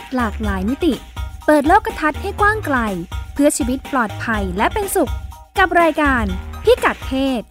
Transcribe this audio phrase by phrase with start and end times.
[0.00, 0.94] ศหลากหลายมิติ
[1.46, 2.78] เปิดโลกทัศน์ให้กว้างไกล
[3.34, 5.12] เพื่อชีวิตปลอดภัยและเป็นสุข
[5.58, 6.24] กับรายการ
[6.64, 7.42] พิกัดเพศ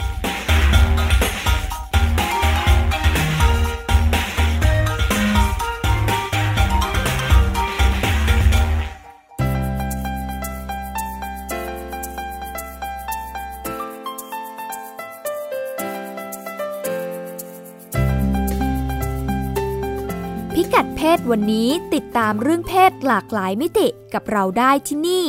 [21.36, 25.28] วันนี้ติดตามเรื่องเพศหลากหลายมิติกับเราได้ที่นี่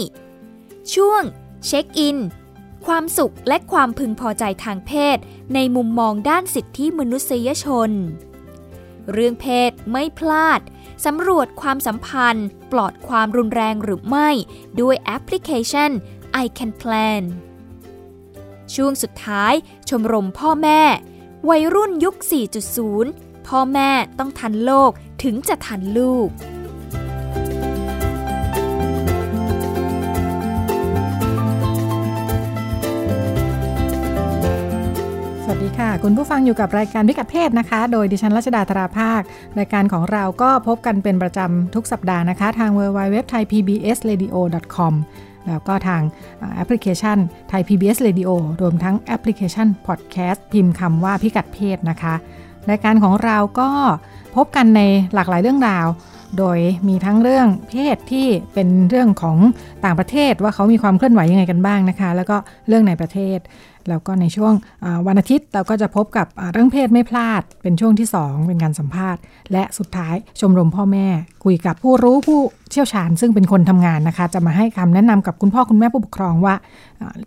[0.95, 1.23] ช่วง
[1.67, 2.19] เช็คอิน
[2.87, 5.19] ความสุขและความพึงพอใจทางเพศ
[5.55, 7.91] ในมุมมองด้านสิทธิมนุษยชน
[9.13, 10.61] เรื่องเพศไม่พลาด
[11.05, 14.29] สำรวจความสัมพันธ์ ปลอดความรุนแรงหรือไม่
[14.81, 15.91] ด้วยแอปพลิเคชัน
[16.45, 17.23] I Can Plan
[18.75, 19.53] ช่วงสุดท้าย
[19.89, 20.81] ชมรมพ่อแม่
[21.49, 22.17] วัยรุ่นยุค
[22.83, 24.93] 4.0 พ่อแม่ต้องทันโลก
[25.23, 26.29] ถึงจะทันลูก
[35.45, 39.21] สวัสดีค่ะ คุณผู้ฟังอยู่กับรายการพิกัดเพศนะคะ โดยดิฉันรัชดาธราภาค
[39.59, 44.25] รายการของเราก็พบกันเป็นประจำทุกสัปดาห์นะคะ ทาง w w w t h a i p b s r a d
[44.27, 44.37] i o
[44.77, 44.95] com
[45.49, 46.03] แล้วก็ทาง
[46.55, 52.15] แอปพลิเคชันไทย PBS Radio รวมทั้งแอปพลิเคชัน Podcast พิมพ์คำว่าพิกัดเพศนะคะ
[52.71, 53.71] รายการของเราก็
[54.37, 54.81] พบกันใน
[55.15, 55.87] หลากหลายเรื่องราว
[56.39, 59.37] โดยมีทั้งเรื่องเพศที่เป็นเรื่องของ
[59.85, 62.37] ต่างประเทศว่าเขามีความเคลื่อนไหวยังไงกันบ้างนะคะ แล้วก็
[62.69, 63.39] เรื่องในประเทศ
[63.89, 64.53] แล้วก็ในช่วง
[65.07, 69.21] วันอาทิตย์เราก็จะพบกับเรื่องเพศไม่พลาด เป็นช่วงที่ 2 เป็นการสัมภาษณ์
[69.53, 71.07] และสุดท้ายชมรมพ่อแม่
[71.45, 76.55] คุยกับผู้รู้ผู้เชี่ยวชาญ ซึ่งเป็นคนทำงานนะคะ จะมาให้คำแนะนำกับคุณพ่อคุณแม่ผู้ปกครองว่า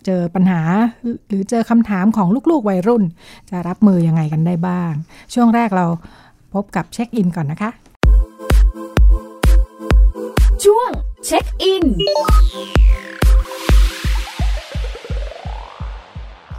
[0.05, 0.61] เจอปัญหา
[1.27, 3.03] หรือเจอคำถามของลูกๆวัยรุ่น
[3.49, 4.91] จะรับมือยังไงกันได้บ้าง
[5.33, 5.85] ช่วงแรกเรา
[6.61, 7.71] บกับเช็คอินก่อนนะคะ
[10.63, 10.89] ช่วง
[11.25, 11.85] เช็คอิน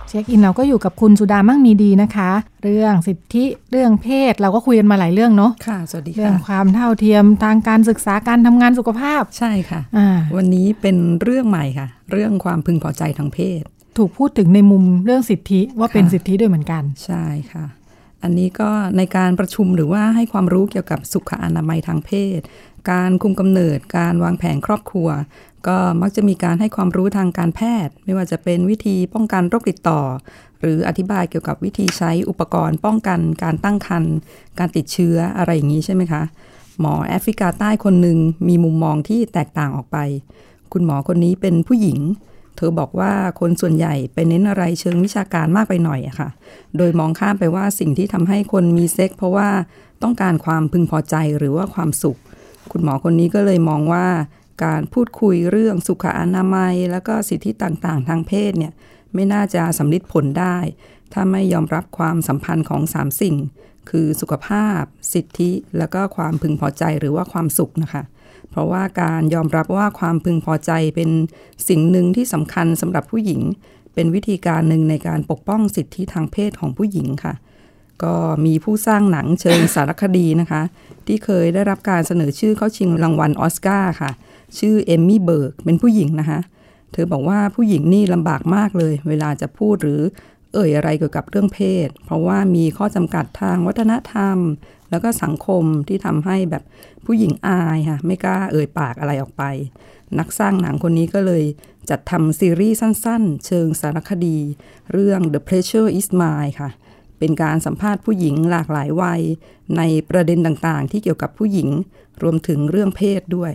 [0.09, 2.31] เช็คอินเราก็อยู่กับคุณสุดามั่งมีดีนะคะ
[2.65, 13.63] เรื่องสิทธิเรื่องเพศเราก็คุยกันมาหลายเรื่องเนาะค่ะสวัสดีเรื่อค่ะงความเท่าเทียมทางการศึกษาการทำงานสุขภาพใช่ค่ะอ่าวันนี้เป็นเรื่องใหม่ค่ะ เรื่องความพึงพอใจทางเพศ
[13.97, 17.65] ถูกพูดถึงในมุมเรื่องสิทธิว่าเป็นค่ะสิทธิด้วยเหมือนกัน ใช่ค่ะ
[18.23, 22.41] อันนี้ก็ในการประชุมหรือว่าให้ความรู้เกี่ยวกับสุขอนามัยทางเพศ
[22.91, 25.09] การคุมกำเนิด การวางแผนครอบครัว
[25.67, 30.01] ก็มักจะมีการให้ความรู้ทางการแพทย์ ไม่ว่าจะเป็นวิธีป้องกันโรคติดต่อ
[30.61, 34.15] หรืออธิบายเกี่ยวกับวิธีใช้อุปกรณ์ ป้องกันการตั้งครรภ์
[34.59, 36.23] การติดเชื้ออะไรอย่างนี้ใช่ไหมคะ
[36.81, 38.19] หมอแอฟริกาใต้คนหนึ่ง
[38.49, 39.99] มีมุมมองที่แตกต่างออกไป
[40.73, 41.99] คุณหมอคนนี้เป็นผู้หญิง
[42.59, 46.29] เธอบอกว่าคนส่วนใหญ่ไปเน้นอะไรเชิงวิชาการมากไปหน่อยอะค่ะ
[46.77, 49.49] โดยมองข้ามไปว่าสิ่งที่ทำให้คนมีเซ็กเพราะว่า
[50.03, 52.19] ต้องการความพึงพอใจหรือว่าความสุข
[52.73, 54.07] คุณหมอคนนี้ก็เลยมองว่า
[54.65, 58.73] การพูดคุยเรื่องสุขอนามัย แล้วก็สิทธิต่างๆ ทางเพศเนี่ย
[59.15, 60.57] ไม่น่าจะสำลิดผลได้
[61.13, 63.37] ถ้าไม่ยอมรับความสัมพันธ์ของสามสิ่ง
[63.91, 64.81] คือสุขภาพ
[65.13, 68.03] สิทธิ แล้วก็ความพึงพอใจหรือว่าความสุขนะคะ
[68.59, 71.11] ราะว่าการยอมรับว่าความพึงพอใจเป็น
[71.69, 73.41] สิ่งหนึ่งที่สำคัญสำหรับผู้หญิง
[73.95, 77.35] เป็นวิธีการหนึ่งในการปกป้องสิทธิทางเพศของผู้หญิงค่ะ
[78.03, 80.63] ก็มีผู้สร้างหนังเชิงสารคดีนะคะ
[81.07, 84.11] ที่เคยได้รับการเสนอชื่อเข้าชิงรางวัลออสการ์ค่ะ
[84.59, 86.41] ชื่อเอมมี่เบิร์กเป็นผู้หญิงนะคะ
[86.93, 90.01] เธอบอกว่าผู้หญิงนี่ลำบากมากเลย เวลาจะพูดหรือ
[90.55, 94.37] เอ่ยอะไรเกี่ยวกับเรื่องเพศ เพราะว่ามีข้อจำกัดทางวัฒนธรรม
[94.91, 96.63] แล้วก็สังคมที่ทำให้แบบ
[97.07, 99.43] ผู้หญิงอายค่ะ ไม่กล้าเอ่ยปากอะไรออกไป
[100.19, 101.45] นักสร้างหนังคนนี้ก็เลย
[101.91, 104.39] จัดทำซีรีส์สั้นๆ เชิงสารคดี
[104.93, 106.71] เรื่อง The Pressure Is Mine ค่ะ
[107.19, 109.23] เป็นการสัมภาษณ์ผู้หญิงหลากหลายวัย
[109.77, 111.69] ในประเด็นต่างๆ ที่เกี่ยวกับผู้หญิง
[112.23, 113.53] รวมถึงเรื่องเพศด้วย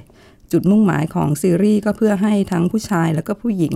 [0.51, 3.73] จุดมุ่งหมายของซีรีส์ก็เพื่อให้ทั้งผู้ชายแล้วก็ผู้หญิง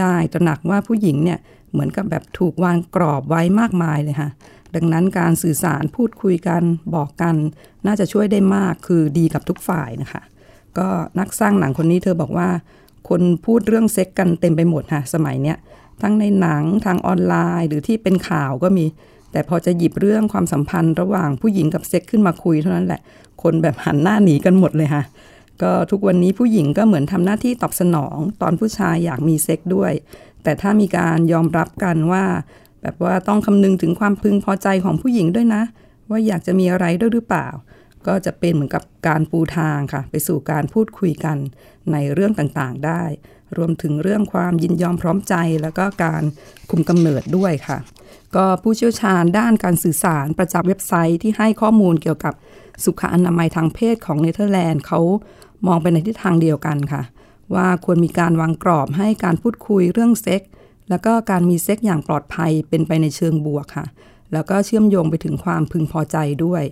[0.00, 1.38] ได้ตระหนักว่าผู้หญิงเนี่ย
[1.72, 4.30] เหมือนกับแบบถูกวางกรอบไว้มากมายเลยค่ะ
[4.76, 6.62] ดังนั้นการสื่อสารพูดคุยกัน
[6.94, 7.36] บอกกัน
[7.86, 10.22] น่าจะช่วยได้มากคือดีกับทุกฝ่ายนะคะ
[10.78, 10.88] ก็
[11.18, 12.48] นักสร้างหนังคนนี้เธอบอกว่า
[13.08, 15.56] คนพูดเรื่องเซ็กกันเต็มไปหมดค่ะสมัยเนี้ย
[16.02, 18.84] ทั้งในหนังทางออนไลน์ หรือที่เป็นข่าวก็มี
[19.32, 23.00] แต่พอจะหยิบเรื่องความสัมพันธ์ระหว่างผู้หญิงกับเซ็กขึ้นมาคุยเท่านั้นแหละ
[23.42, 25.04] คนแบบหันหน้าหนีกันหมดเลยค่ะ
[25.62, 29.92] ก็ทุกวันนี้ผู้หญิงก็เหมือนทำหน้าที่ตอบสนอง ตอนผู้ชายอยากมีเซ็กด้วย
[30.42, 32.24] แต่ถ้ามีการยอมรับกันว่า
[32.86, 35.62] แบบว่าต้องคำนึงถึงความพึงพอใจของผู้หญิงด้วยนะ
[36.10, 37.48] ว่าอยากจะมีอะไรด้วยหรือเปล่า
[38.06, 41.36] ก็จะเป็นเหมือนกับการปูทางค่ะ ไปสู่การพูดคุยกัน
[41.92, 43.02] ในเรื่องต่างๆได้
[43.56, 46.22] รวมถึงเรื่องความยินยอมพร้อมใจ แล้วก็การ
[46.70, 47.78] คุมกำเนิดด้วยค่ะ
[48.36, 52.34] ก็ผู้เชี่ยวชาญด้านการสื่อสารประจำเว็บไซต์ที่ให้ข้อมูลเกี่ยวกับ
[52.84, 55.00] สุขอนามัยทางเพศของเนเธอร์แลนด์เขา
[55.66, 57.02] มองไปในทิศทางเดียวกันค่ะ
[57.54, 60.42] ว่าควรมีการวางกรอบให้การพูดคุยเรื่องเซ็กซ์
[60.90, 63.86] แล้วก็การมีเซ็กซ์อย่างปลอดภัยเป็นไปในเชิงบวกค่ะ
[64.32, 66.62] แล้วก็เชื่อมโยงไปถึงความพึงพอใจด้วย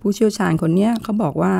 [0.00, 1.54] ผู้เชี่ยวชาญคนนี้เขาบอกว่า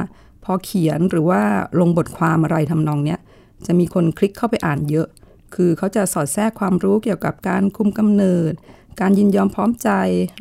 [0.45, 1.43] พอเขียนหรือว่า
[1.81, 3.21] ลงบทความอะไรทำนองเนี้ย
[3.67, 5.07] จะมีคนคลิกเข้าไปอ่านเยอะ
[5.55, 8.53] คือเขาจะสอดแทรกความรู้เกี่ยวกับการคุมกำเนิด
[9.01, 9.91] การยินยอมพร้อมใจ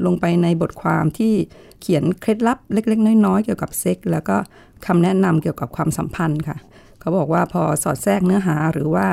[0.06, 1.33] ลงไปในบทความที่
[1.81, 4.38] เขียนเคล็ดลับเล็ก ๆ น้อยๆเกี่ยวกับเซ็กแล้วก็
[4.86, 6.57] คำแนะนำเกี่ยวกับความสัมพันธ์ค่ะ
[7.00, 9.07] เขาบอกว่าพอสอดแทรกเนื้อหาหรือว่า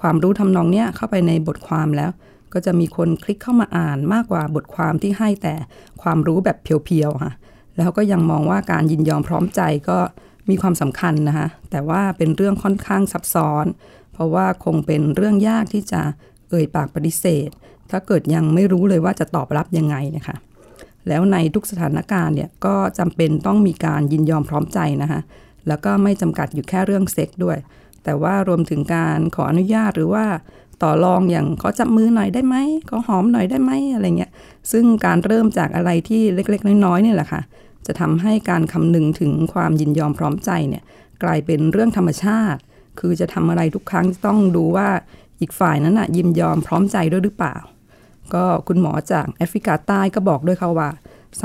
[0.00, 2.10] ความรู้ทำนองเนี้ยเข้าไปในบทความแล้ว
[2.52, 5.54] ก็จะมีคนคลิกเข้ามาอ่านมากกว่าบทความที่ให้แต่
[6.02, 7.32] ความรู้แบบเพียวๆค่ะ
[7.76, 9.98] แล้วก็ยังมองว่าการยินยอมพร้อมใจก็
[10.48, 13.64] มีความสำคัญนะคะแต่ว่าเป็นเรื่องค่อนข้างซับซ้อน
[14.12, 16.00] เพราะว่าคงเป็นเรื่องยากที่จะ
[16.48, 17.48] เอ่ยปากปฏิเสธ
[17.90, 20.36] ถ้าเกิดยังไม่รู้เลยว่าจะตอบรับยังไงนะคะ
[21.08, 25.20] แล้วในทุกสถานการณ์เนี่ยก็จำเป็นต้องมีการยินยอมพร้อมใจนะคะ
[25.68, 27.56] แล้วก็ไม่จำกัดอยู่แค่เรื่องเซ็กด้วย
[28.06, 30.24] แต่ว่ารวมถึงการขออนุญาตหรือว่า
[30.82, 32.56] ต่อรองอย่างขอจับมือหน่อยได้ไหม
[32.88, 34.30] ขอหอมหน่อยได้ไหมอะไรเงี้ย
[34.72, 37.42] ซึ่งการเริ่มจากอะไรที่เล็กๆ น้อยๆเนี่ยแหละค่ะ
[37.86, 40.82] จะทำให้การคำนึงถึงความยินยอมพร้อมใจเนี่ย
[41.22, 42.60] กลายเป็นเรื่องธรรมชาติ
[43.00, 44.88] คือจะทำอะไรทุกครั้งต้องดูว่า
[45.40, 47.56] อีกฝ่ายนั้นนะยินยอมพร้อมใจด้วยหรือเปล่า
[48.34, 50.90] ก็คุณหมอจากแอฟริกาใต้ก็บอกด้วยค่ะว่า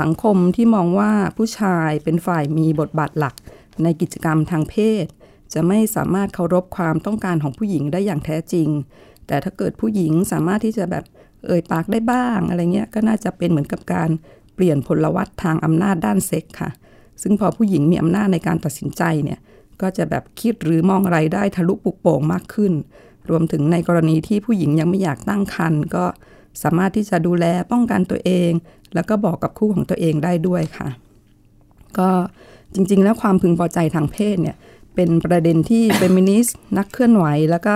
[0.00, 3.34] สังคมที่มองว่าผู้ชายเป็นฝ่ายมีบทบาทหลัก
[3.82, 4.74] ในกิจกรรมทางเพ
[5.04, 5.06] ศ
[5.52, 8.68] จะไม่สามารถเคารพความต้องการของผู้หญิงได้อย่างแท้จริง
[9.26, 11.04] แต่ถ้าเกิดผู้หญิงสามารถที่จะแบบ
[11.46, 14.10] เอ่ยปากได้บ้างอะไรเงี้ยก็น่าจะเป็นเหมือนกับการ
[14.54, 16.70] เปลี่ยนพลวัตทางอำนาจด้านเซ็กค่ะ
[17.22, 19.38] ซึ่งพอผู้หญิงมีอำนาจในการตัดสินใจเนี่ย
[19.80, 22.72] ก็จะแบบคิดหรือมองอะไรได้ทะลุปุกโป่งมากขึ้น
[23.30, 26.04] รวมถึงในกรณีที่ผู้หญิงยังไม่อยากตั้งครรภ์ก็
[26.62, 28.50] สามารถที่จะดูแลป้องกันตัวเอง
[28.94, 30.88] แล้วก็บอกกับคู่ของตัวเองได้ด้วยค่ะ
[31.98, 32.10] ก็
[32.74, 34.56] จริงๆ แล้วความพึงพอใจทางเพศเนี่ย
[34.94, 37.74] เป็นประเด็นที่เฟมินิสต์นักเคลื่อนไหว แล้วก็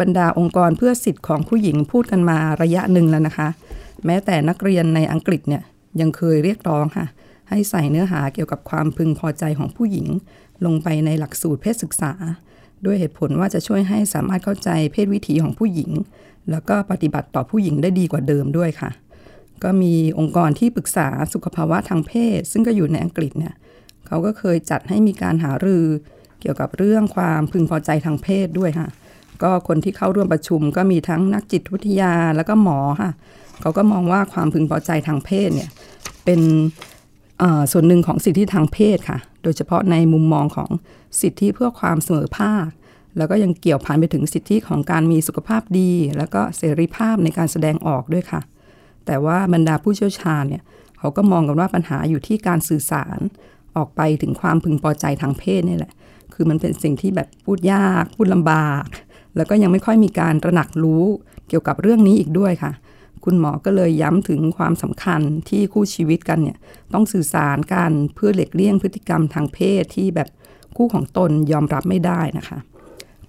[0.00, 3.48] บรรดาองค์กรเพื่อสิทธิ์ของผู้หญิงพูดกันมาระยะหนึ่งแล้วนะคะ
[4.06, 5.62] แม้แต่นักเรียนในอังกฤษเนี่ย
[6.00, 7.06] ยังเคยเรียกร้องค่ะ
[7.48, 10.06] ให้ใส่เนื้อหาเกี่ยวกับความพึงพอใจของผู้หญิง
[10.64, 12.12] ลงไปในหลักสูตรเพศศึกษา
[12.84, 15.90] ด้วยเหตุผลว่าจะช่วยให้สามารถเข้าใจเพศวิถีของผู้หญิง
[16.50, 18.90] แล้วก็ปฏิบัติต่อผู้หญิงได้ดีกว่าเดิมด้วยค่ะ
[19.62, 23.54] ก็มีองค์กรที่ปรึกษาสุขภาวะทางเพศ ซึ่งก็อยู่ในอังกฤษเนี่ย
[24.06, 25.84] เขาก็เคยจัดให้มีการหารือ
[26.40, 28.88] เกี่ยวกับเรื่องความพึงพอใจทางเพศด้วยค่ะ
[29.42, 33.10] ก็คนที่เข้าร่วมประชุมก็มีทั้งนักจิตวิทยาแล้วก็หมอค่ะ
[33.60, 35.70] เขาก็มองว่าความพึงพอใจทางเพศเนี่ย
[36.24, 36.40] เป็น
[37.72, 40.70] ส่วนหนึ่งของสิทธิทางเพศค่ะ โดยเฉพาะในมุมมองของ
[41.20, 42.66] สิทธิเพื่อความเสมอภาค
[43.16, 48.40] แล้วก็ยังเกี่ยวพันไปถึงสิทธิของการมีสุขภาพดี แล้วก็เสรีภาพในการแสดงออกด้วยค่ะ
[49.06, 50.62] แต่ว่าบรรดาผู้เชี่ยวชาญเนี่ย
[50.98, 53.18] เขาก็มองกันว่าปัญหาอยู่ที่การสื่อสาร
[53.76, 55.92] ออกไปถึงความพึงพอใจทางเพศนี่แหละ
[56.42, 58.84] คือมันเป็นสิ่งที่แบบพูดยาก พูดลำบาก
[59.36, 61.04] แล้วก็ยังไม่ค่อยมีการตระหนักรู้
[61.48, 62.72] เกี่ยวกับเรื่องนี้อีกด้วยค่ะ
[63.24, 66.58] คุณหมอก็เลยย้ำถึงความสำคัญที่คู่ชีวิตกันเนี่ย
[66.92, 70.28] ต้องสื่อสารกันเพื่อหลีกเลี่ยงพฤติกรรมทางเพศที่แบบ
[70.76, 72.58] คู่ของตนยอมรับไม่ได้นะคะ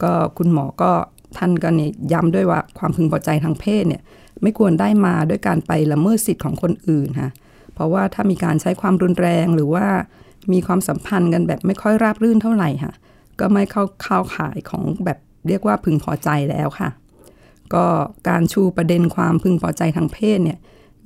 [0.04, 0.92] ก็คุณหมอก็
[1.38, 4.02] ท่านก็เนี่ยย้ำด้วยว่าความพึงพอใจทางเพศเนี่ย
[4.42, 7.32] ไม่ควรได้มาด้วยการไปละเมิดสิทธิ์ของคนอื่นค่ะ
[7.74, 9.88] เพราะว่าถ้ามีการใช้ความรุนแรงหรือว่า
[10.54, 12.94] มีความสัมพันธ์กันแบบไม่ค่อยราบรื่นเท่าไหร่ค่ะ
[13.40, 15.18] ก็ไม่เข้าเข้าขายของแบบ
[15.48, 16.90] เรียกว่าพึงพอใจแล้วค่ะ
[17.74, 17.86] ก็
[18.30, 20.58] การชูประเด็นความพึงพอใจทางเพศเนี่ย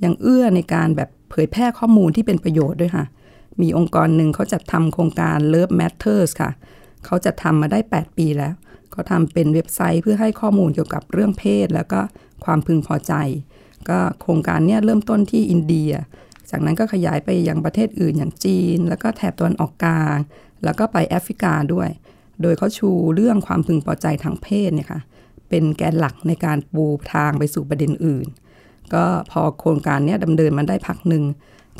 [0.04, 3.04] ยังเอื้อในการแบบเผยแพร่ข้อมูลที่เป็นประโยชน์ด้วยค่ะ
[3.60, 6.50] มีองค์กรหนึ่งเขาจัดทำโครงการ Love Matters ค่ะ
[7.04, 8.54] เขาจะทำมาได้ 8 ปีแล้ว
[8.90, 12.00] เขาทำเป็นเว็บไซต์เพื่อให้ข้อมูลเกี่ยวกับเรื่องเพศ แล้วก็
[12.44, 13.14] ความพึงพอใจ
[13.88, 15.90] ก็โครงการนี้เริ่มต้นที่อินเดีย
[16.50, 20.16] จากนั้นก็ขยายไปยังประเทศอื่นอย่างจีน แล้วก็แถบตะวันออกกลาง
[20.64, 21.88] แล้วก็ไปแอฟริกาด้วย
[22.42, 25.00] โดยเขาชูเรื่องความพึงพอใจทางเพศเนี่ยค่ะ
[25.48, 28.26] เป็นแกนหลักในการปูทางไปสู่ประเด็นอื่น
[28.94, 31.24] ก็พอโครงการนี้ดำเนินมาได้พักหนึ่ง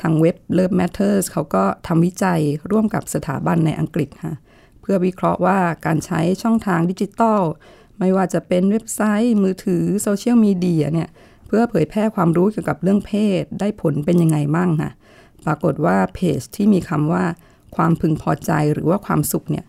[0.00, 4.34] ทางเว็บ Love Matters เขาก็ทำวิจัยร่วมกับสถาบันในอังกฤษค่ะ
[4.80, 7.40] เพื่อวิเคราะห์ว่าการใช้ช่องทางดิจิตอล
[7.98, 11.08] ไม่ว่าจะเป็นเว็บไซต์มือถือโซเชียลมีเดียเนี่ย
[11.46, 14.92] เพื่อเผยแพร่ความรู้เกี่ยวกับเรื่องเพศได้ผลเป็นยังไงมั่งค่ะ
[15.46, 17.24] ปรากฏว่าเพจที่มีคำว่า
[17.76, 19.64] ความพึงพอใจหรือว่าความสุขเนี่ย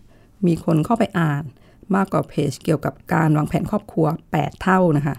[0.46, 1.44] มีคนเข้าไปอ่าน
[1.94, 4.06] มากกว่าเพจเกี่ยวกับการวางแผนครอบครัว
[4.36, 5.16] 8 เท่านะคะ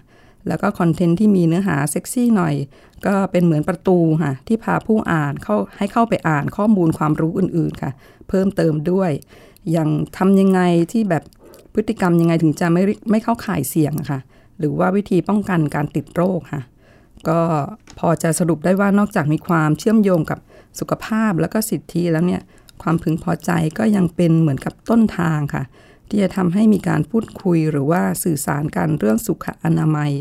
[0.48, 2.54] แล้วก็คอนเทนต์ที่มีเนื้อหาเซ็กซี่หน่อย
[3.06, 7.92] ก็เป็นเหมือนประตูค่ะ ที่พาผู้อ่านเข้าให้เข้าไปอ่านข้อมูลความรู้อื่นๆค่ะ
[8.28, 9.10] เพิ่มเติมด้วย
[9.70, 10.60] อย่างทำยังไง
[10.92, 11.22] ที่แบบ
[11.74, 14.20] พฤติกรรมยังไงถึงจะไม่ไม่เข้าข่ายเสี่ยงะค่ะ
[14.60, 16.62] หรือว่าวิธีป้องกันการติดโรคค่ะ
[17.28, 17.40] ก็
[17.98, 20.38] พอจะสรุปได้ว่านอกจากมีความเชื่อมโยงกับ
[20.80, 22.42] สุขภาพแล้วก็สิทธิแล้วเนี่ย
[22.82, 25.62] ความพึงพอใจก็ยังเป็นเหมือนกับต้นทางค่ะ
[26.08, 30.12] ที่จะทำให้มีการพูดคุยหรือว่าสื่อสารกันเรื่องสุขอนามัย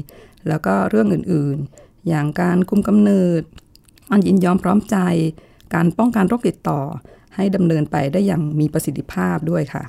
[0.47, 3.41] แล้วก็เรื่องอื่นๆ อย่างการคุมกำเนิด
[4.11, 4.97] อันยินยอมพร้อมใจ
[5.73, 6.81] การป้องกันโรคติดต่อ
[7.35, 9.83] ให้ดำเนินไปได้อย่างมีประสิทธิภาพด้วยค่ะ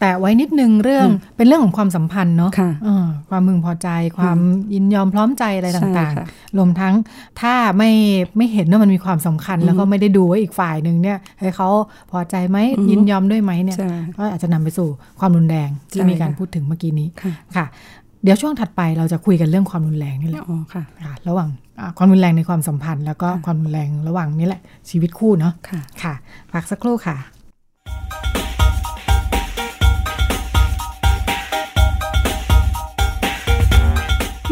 [0.00, 3.88] แต่ไว้นิดนึงเรื่องเป็นเรื่องของความสัมพันธ์เนาะค่ะเออความมึงพอใจ
[4.18, 4.38] ความ
[4.74, 6.94] ยินยอมพร้อมใจอะไรใช่ต่างค่ะๆรวมทั้ง
[7.40, 7.90] ถ้าไม่
[8.36, 11.68] ไม่เห็นว่ามันมีความสำคัญ แล้วก็ไม่ได้ดูว่าอีกฝ่ายหนึ่งเนี่ยให้เขา
[12.10, 12.58] พอใจไหม
[12.90, 14.88] ยินยอมด้วยไหมเนี่ยใช่ก็อาจจะนำไปสู่
[15.20, 17.66] ความรุนแรงที่ใช่มีการค่ะพูดถึงเมื่อกี้นี้ค่ะค่ะ
[18.22, 21.48] เดี๋ยวช่วงถัดไปเราจะคุยกันเรื่องความรุนแรงนี่แหละอ๋อค่ะค่ะระหว่าง
[21.80, 24.60] อ่าความรุนแรงในความสัมพันธ์ แล้วก็ความรุนแรงระหว่างนี่แหละ
[24.90, 26.14] ชีวิตคู่เนาะค่ะค่ะ
[26.52, 27.16] พักสักครู่ค่ะ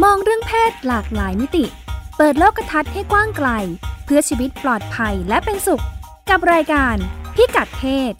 [0.02, 1.64] มองเรื่องเพศหลากหลายมิติ
[2.16, 3.48] เปิดโลกทัศน์ให้กว้างไกล
[4.04, 5.82] เพื่อชีวิตปลอดภัยและเป็นสุข
[6.30, 6.96] กับรายการ
[7.34, 8.12] พิกัดเพศ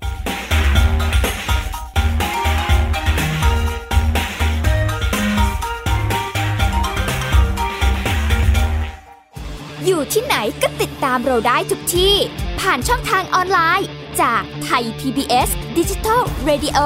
[9.85, 12.15] อยู่ที่ไหนก็ติดตามเราได้ทุกที่
[12.61, 13.89] ผ่านช่องทางออนไลน์
[14.21, 16.79] จากไทย PBS Digital Radio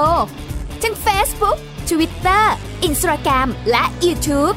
[0.82, 1.58] ทั้ง Facebook
[1.90, 2.44] Twitter
[2.88, 4.56] Instagram และ YouTube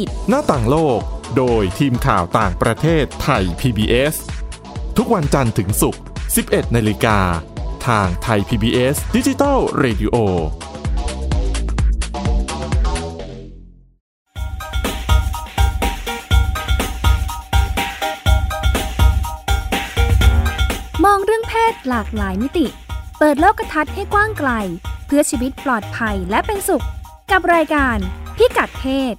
[0.29, 0.99] หน้าต่างโลก
[1.37, 4.15] โดยทีมข่าวต่างประเทศไทย PBS
[4.97, 6.01] ทุกวันจันทร์ถึงศุกร์
[6.37, 7.19] 11 นาฬิกา
[7.87, 10.15] ทางไทย PBS Digital Radio
[21.05, 22.67] มองเรื่องเพศหลากหลายมิติ
[23.19, 24.51] เปิดโลกทัศน์ให้กว้างไกล
[25.05, 26.85] เพื่อชีวิตปลอดภัยและเป็นสุข
[27.31, 27.97] กับรายการ
[28.37, 29.15] พิกัดเพศ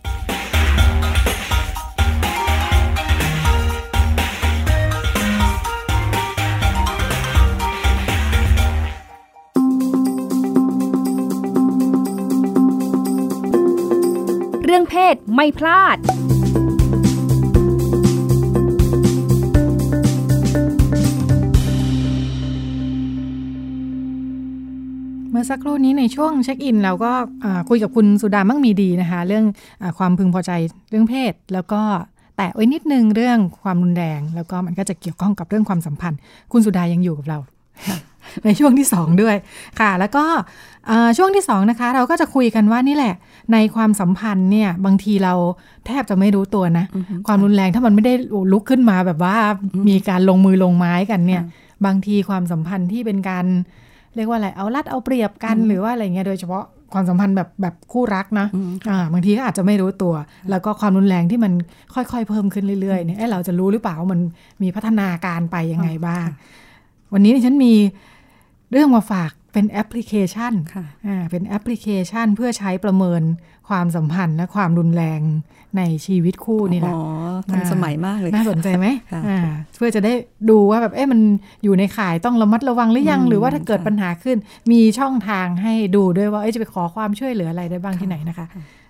[14.74, 15.96] รื่องเพศไม่พลาด
[25.30, 27.12] เมื่อสักครู่นี้ในช่วงเช็คอินเราก็
[27.68, 29.44] คุยกับคุณสุดามั่งมีดีนะคะ เรื่อง
[29.82, 30.50] อความพึงพอใจ
[30.90, 31.80] เรื่องเพศแล้วก็
[32.36, 36.18] แตะไว้นิดนึงเรื่องความรุนแรง แล้วก็มันก็จะเกี่ยวข้องกับเรื่องความสัมพันธ์
[36.52, 37.38] คุณสุดายังอยู่กับเรา
[38.44, 39.36] ในช่วงที่ 2 ด้วย
[39.80, 40.24] ค่ะ แล้วก็
[40.90, 43.14] อ่าช่วงที่2นะคะ เราก็จะคุยกันว่านี่แหละ
[43.52, 45.34] ในความสัมพันธ์เนี่ย บางทีเรา
[45.86, 46.84] แทบจะไม่รู้ตัวนะ
[47.26, 48.14] ความรุนแรงถ้ามันไม่ได้
[48.52, 49.36] ลุกขึ้นมาแบบว่า
[49.88, 51.42] มีการลงมือลงไม้กันเนี่ย
[51.86, 53.46] บางทีความสัมพันธ์ที่เป็นการ
[54.16, 58.46] เรียกว่าอะไร เอารัดเอาเปรียบกันหรือว่าอะไรเงี้ย โดยเฉพาะความสัมพันธ์แบบแบบคู่รักนะ
[58.90, 60.14] อ่าบางทีก็อาจจะไม่รู้ตัว
[60.50, 61.52] แล้วก็ความรุนแรงที่มัน
[61.94, 64.20] ค่อยๆ เพิ่มขึ้นเรื่อยๆเนี่ยเอ๊ะเราจะรู้หรือเปล่าว่ามัน
[64.62, 66.26] มีพัฒนาการไปยังไงบ้าง
[67.12, 67.72] วันนี้ดิฉันมี
[68.72, 73.22] เรื่องมาฝากเป็นแอปพลิเคชันค่ะอ่าเป็นแอปพลิเคชันเพื่อใช้ประเมิน
[73.68, 75.20] ความสัมพันธ์และความรุนแรง
[75.76, 77.02] ในชีวิตคู่นี่แหละ อ๋อ
[77.50, 79.40] ทันสมัยมากเลย น่าสนใจไหมค่ะอ่า
[79.76, 80.12] เพื่อจะได้
[80.50, 81.20] ดูว่าแบบเอ๊ะมัน
[81.64, 84.36] อยู่ในข่ายต้องระมัดระวังหรือยังอืมหรือว่าถ้าเกิดค่ะปัญหาขึ้น
[84.72, 88.46] มีช่องทางให้ดูด้วยว่าเอ๊ะจะไปขอความช่วยเหลืออะไรได้บ้างที่ไหนนะคะ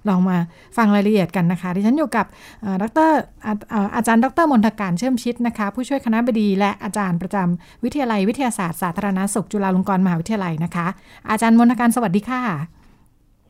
[0.08, 0.36] ลองมา
[0.76, 2.26] ฟังรายละเอียดกันนะคะดิฉันอยู่กับ
[2.62, 3.10] เอ่อดร
[3.46, 10.86] อาเอ่ออาจารย์ ดรมนทการเชื่อมชิดนะคะ ผู้ช่วยคณบดีและอาจารย์ประจำวิทยาลัยวิทยาศาสตร์สาธารณสุขจุฬาลงกรณ์มหาวิทยาลัยนะคะ
[11.30, 12.42] อาจารย์มนทการสวัสดีค่ะ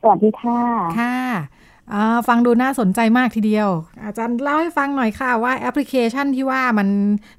[0.01, 0.59] สวัสดีค่ะ
[0.99, 1.15] ค่ะ
[1.93, 3.69] อ่าฟังดูน่าสนใจมากทีเดียว
[4.05, 6.87] อาจารย์เล่าให้ฟังหน่อยค่ะว่าแอปพลิเคชันที่ว่ามัน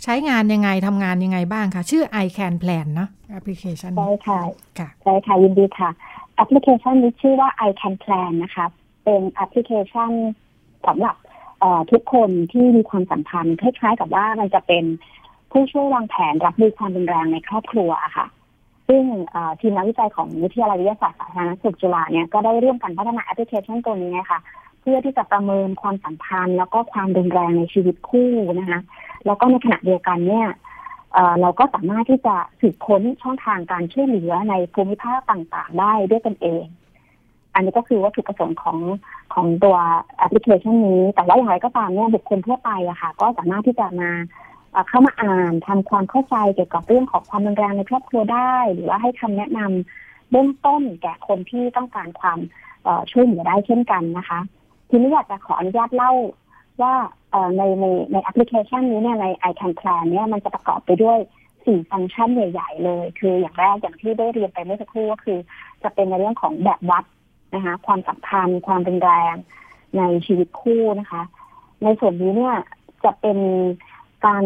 [0.03, 4.41] ใช้งานยังไงทำงานยังไงบ้างคะชื่อ iCanPlan เนอะแอปพลิเคชันใช่ค่ะ
[4.79, 5.91] ค่ะใช่ค่ะยินดีค่ะ
[6.37, 8.67] แอปพลิเคชันนี้ชื่อว่า iCanPlan นะคะ
[9.05, 10.11] เป็นแอปพลิเคชัน
[10.87, 11.17] สำหรับ
[11.93, 14.85] ทุกคนที่มีความสัมพันธ์คล้ายๆ กับว่ามันจะเป็น
[15.51, 18.27] ผู้ช่วยวางแผนรับมือความรุนแรงในครอบครัวอะค่ะ
[18.89, 19.03] ซึ่ง
[19.61, 24.41] ทีมนักวิจัยของวิทยาลัยวิทยาศาสตร์สาธารณสุขจุฬาเนี่ยก็ได้ร่วมกันพัฒนาแอปพลิเคชันตัวนี้ค่ะ
[24.81, 28.81] เพื่อที่จะประเมินความสัมพันธ์ แล้วก็ความรุนแรงในชีวิตคู่นะคะ
[29.27, 30.49] แล้วก็ในขณะเดียวกันเนี่ย
[31.41, 36.65] เราก็สามารถที่จะสืบค้นช่องทางการช่วยเหลือในภูมิภาคต่างๆ ได้ด้วยตนเอง
[37.55, 38.79] อันนี้ก็คือวัตถุประสงค์ของ
[39.35, 39.77] ของตัว
[40.19, 44.11] แอปพลิเคชันนี้ แต่ว่าอย่างไรก็ตามเนี่ยบุคคลทั่วไปอะค่ะ ก็สามารถที่จะมา
[44.89, 52.39] เข้ามาอ่านทำความเข้าใจเกี่ยวกับเรื่องของความรุนแรงในครอบครัวได้ หรือว่าให้คำแนะนำเบื้องต้นแก่คนที่ต้องการความ
[53.11, 54.41] ช่วยเหลือได้เช่นกันนะคะ
[54.91, 56.13] ทีนี้อยากจะขออนุญาตเล่า
[56.83, 56.95] ว่า
[57.57, 61.19] ในในในแอปพลิเคชันนี้เนี่ยใน i can plan เนี่ยมันจะประกอบไปด้วย
[61.65, 65.39] สี่ฟังก์ชันใหญ่ ๆ เลย คืออย่างแรกอย่างที่ได้เรียนไปเมื่อสักครู่ก็คือ
[65.83, 67.05] จะเป็นในเรื่องของแบบวัด
[67.55, 69.35] นะคะ ความสัมพันธ์ความเป็นแรง
[69.99, 71.23] ในชีวิตคู่นะคะ
[71.83, 72.57] ในส่วนนี้เนี่ย
[73.05, 73.39] จะเป็น
[74.27, 74.45] การ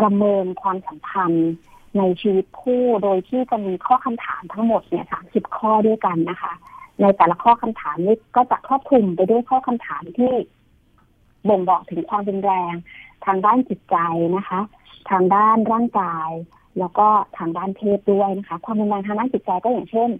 [0.00, 1.50] ประเมินความสัมพันธ์
[1.98, 6.52] ในชีวิตคู่โดยที่จะมีข้อคำถามทั้งหมดเนี่ยสามสิบข้อด้วยกันนะคะ
[7.00, 10.32] ในแต่ละข้อคำถามนี้ก็จะครอบคลุมไปด้วยข้อคำถามที่
[11.48, 12.72] บ่งบอกถึงความรุนแรง
[13.26, 13.96] ทางด้านจิตใจ
[14.36, 14.60] นะคะ
[15.10, 16.30] ทางด้านร่างกาย
[16.78, 17.06] แล้วก็
[17.38, 20.10] ทางด้านเพศด้วยนะคะ ความรุนแรงทางด้านจิตใจก็อย่างเช่น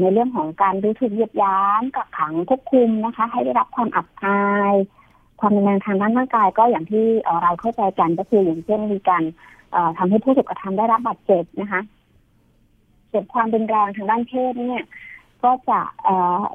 [0.00, 4.74] ในเรื่องของการรู้ถูกเยียดย้ำกักขังควบคุมนะคะ ให้ได้รับความอับอาย
[5.40, 7.06] ความรุนแรงทางด้านร่างกายก็อย่างที่
[7.42, 9.22] เราเข้าใจกันก็คืออย่างเช่นมีการ
[9.72, 11.80] เอ่อทำให้ผู้ถูกกระทำได้รับบาดเจ็บนะคะ
[13.10, 14.84] ส่วนความรุนแรงทางด้านเพศเนี่ย
[15.44, 15.80] ก็จะ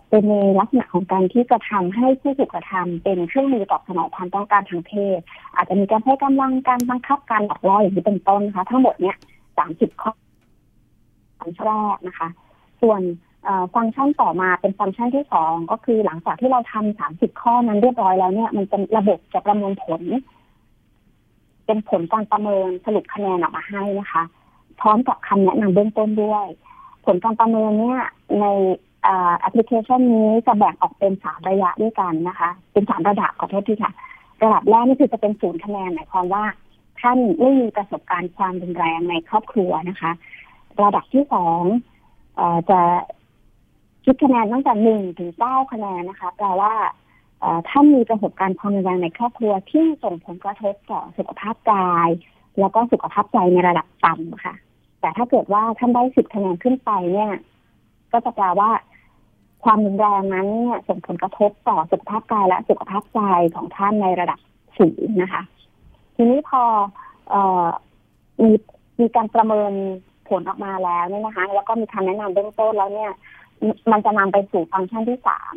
[0.09, 5.19] เป็นในลักษณะของการที่กระทำให้ผู้ถูกกระทำเป็นเครื่องมือตอบสนองความต้องการทางเพศ
[5.55, 9.17] อาจจะมีการให้กำลังการบังคับการหลอกล่ออย่างนี้เป็นต้นนะคะ ทั้งหมดเนี่ย
[9.57, 10.11] สามสิบข้อ
[11.39, 12.27] ฟังก์ชันแรกนะคะ
[12.83, 13.01] ส่วน
[13.75, 20.01] ฟังก์ชันต่อมาเป็นฟังก์ชันที่สองก็คือหลังจากที่เราทำสามสิบข้อนั้นเรียบร้อยแล้วเนี่ย มันจะระบบจะประมวลผล
[21.65, 24.23] เป็นผลการประเมินสรุปคะแนนออกมาให้นะคะ
[24.81, 26.45] พร้อมกับคำแนะนำเบื้องต้นด้วย
[27.05, 27.99] ผลการประเมินเนี่ย
[28.39, 28.45] ใน
[29.39, 33.93] แอปพลิเคชันนี้จะแบ่งออกเป็นสามระยะด้วยกันนะคะ เป็นสามระดับขอโทษทีค่ะ
[34.43, 36.43] ระดับแรกนี่คือจะเป็นศูนย์คะแนนหมายความว่า
[37.01, 40.11] ท่านไม่มีประสบการณ์ความรุนแรงในครอบครัวนะคะ
[40.83, 41.63] ระดับที่สอง
[42.69, 42.79] จะ
[44.03, 46.73] คิดคะแนนตั้งแต่หนึ่งถึงเก้าคะแนนนะคะแปลว่า
[47.69, 52.09] ท่านมีประสบการณ์ความรุนแรงในครอบครัวที่ส่งผลกระทบต่อสุขภาพกาย
[52.59, 54.55] แล้วก็สุขภาพใจในระดับต่ำค่ะ
[55.01, 57.31] แต่ถ้าเกิดว่าท่านได้สิบคะแนนขึ้นไปเนี่ย
[58.11, 58.69] ก็จะแปลว่า
[59.63, 63.19] ความรุนแรงนั้นเนี่ยส่งผลกระทบต่อสุขภาพกายและสุขภาพใจ
[63.55, 64.39] ของท่านในระดับ
[64.77, 65.43] สูงนะคะ
[66.15, 66.63] ทีนี้พอ
[67.33, 67.65] ออ
[68.43, 68.53] มี
[68.99, 69.71] มีการประเมิน
[70.29, 73.11] ผลออกมาแล้วเนี่ยนะคะ แล้วก็มีคำแนะนำเบื้องต้นแล้วเนี่ย
[73.91, 75.55] มันจะนำไปสู่ฟังก์ชันที่สาม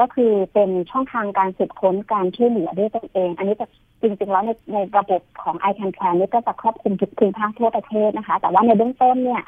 [0.00, 3.66] ก็คือเป็นช่องทางการสืบค้นการช่วยเหลือด้วยตนเอง อันนี้จะ
[4.00, 9.42] จริงๆแล้วในในระบบของ i can plan นี่ก็จะครอบคลุมทุกภูมิภาคทั่วประเทศนะคะ แต่ว่าในเบื้องต้นเนี่ย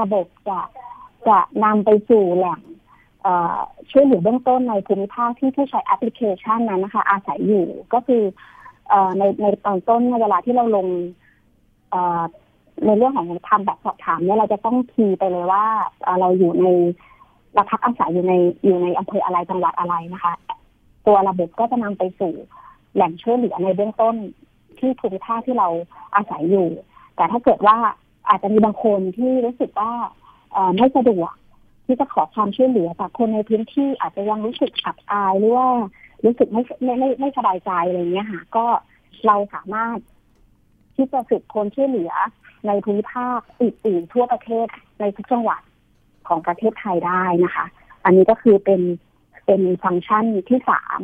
[0.00, 0.58] ระบบจะ
[1.28, 2.60] จะนำไปสู่แหล่ง
[3.90, 8.22] ช่วยเหลือเบื้องต้นในภูมิภาคที่ผู้ใช้แอปพลิเคชันนั้นนะคะ อาศัยอยู่ก็คือ
[9.18, 10.86] ในในตอนต้นเวลาที่เราลง
[12.84, 15.64] ในเรื่องของทำแบบสอบถามเนี่ยเราจะต้องคีย์ไปเลยว่า
[16.20, 16.66] เราอยู่ใน
[17.54, 18.34] เราพักอาศัยอยู่ใน
[18.64, 20.34] อยู่ในอำเภออะไรจังหวัดอะไรนะคะ
[21.06, 22.34] ตัวระบบก็จะนำไปสู่
[22.94, 24.14] แหล่งช่วยเหลือในเบื้องต้น
[24.78, 25.68] ที่ภูมิภาคที่เรา
[26.16, 26.68] อาศัยอยู่
[27.16, 27.76] แต่ถ้าเกิดว่า
[28.28, 29.92] อาจจะมีบางคนที่รู้สึกว่า
[30.76, 31.32] ไม่สะดวก
[31.86, 35.68] ที่จะขอความช่วยเหลือจากคนในพื้นที่อาจจะยังรู้สึกอับอายหรือว่า
[36.24, 38.66] รู้สึกไม่ไม่ไม่ไม่สบายใจอะไรเงี้ยค่ะ ก็
[39.26, 39.96] เราสามารถ
[40.96, 42.12] ที่จะสืบคนช่วยเหลือ
[42.66, 44.66] ในภูมิภาคอื่นๆทั่วประเทศ
[45.00, 45.60] ในทุกจังหวัด
[46.28, 47.66] ของประเทศไทยได้นะคะ
[48.04, 48.80] อันนี้ก็คือเป็น
[49.46, 51.00] เป็นฟังก์ชันที่สาม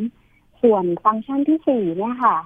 [0.63, 2.37] ส่วนฟังก์ชันที่สี่เนี่ยค่ะ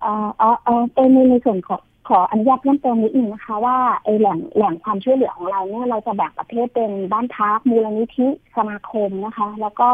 [0.00, 9.90] เอ่อเอ่อเออเป็นในส่วนของขออนุญาตเพิ่มเติมนิดนึงนะคะว่าไอแหล่งแหล่งความช่วยเหลือของเราเนี่ยเราจะแบ่งประเภทเป็นบ้านพักมูลนิธิสมาคมนะคะ แล้วก็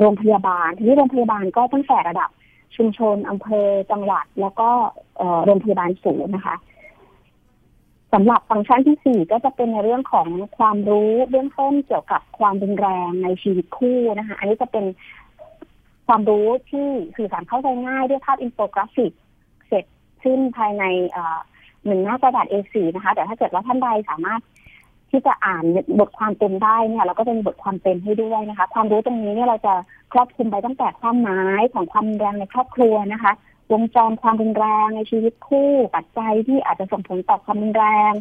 [0.00, 2.30] โรงพยาบาล ทีนี้โรงพยาบาลก็ตั้งแต่ระดับ
[2.76, 4.68] ชุมชนอำเภอจังหวัด แล้วก็
[5.44, 6.56] โรงพยาบาลศูนย์นะคะ
[8.12, 14.84] สำหรับฟังก์ชันที่สี่ก็จะเป็นในเรื่องของความรู้เบื้องต้นเกี่ยวกับความรุนแรงในชีวิตคู่นะคะ อันนี้จะเป็น
[16.06, 19.12] ความรู้ที่สื่อสารเข้าใจง่ายด้วยภาพอินโฟกราฟิก
[19.68, 19.84] เสร็จ
[20.22, 21.38] ขึ้นภายในเอ่อ
[21.86, 24.40] หนึ่งหน้ากระดาษ A4 นะคะ แต่ถ้าเกิดว่าท่านใดสามารถ
[25.12, 25.64] ที่จะอ่าน
[26.00, 29.74] บทความเต็มได้เนี่ยเราก็จะมีบทความเต็มให้ด้วยนะคะ ความรู้ตรงนี้เนี่ยเราจะ
[30.12, 33.32] ครอบคลุมไปตั้งแต่ความหมายของความแรงในครอบครัวนะคะ
[33.72, 38.12] วงจรความรุนแรงในชีวิตคู่ ปัจจัยที่อาจจะส่งผลต่อความรุนแรง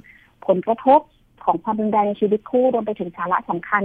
[0.47, 0.99] ผลกระทบ
[1.45, 3.83] ของความรุนแรงในชีวิตคู่รวมไปถึงสาระสำคัญ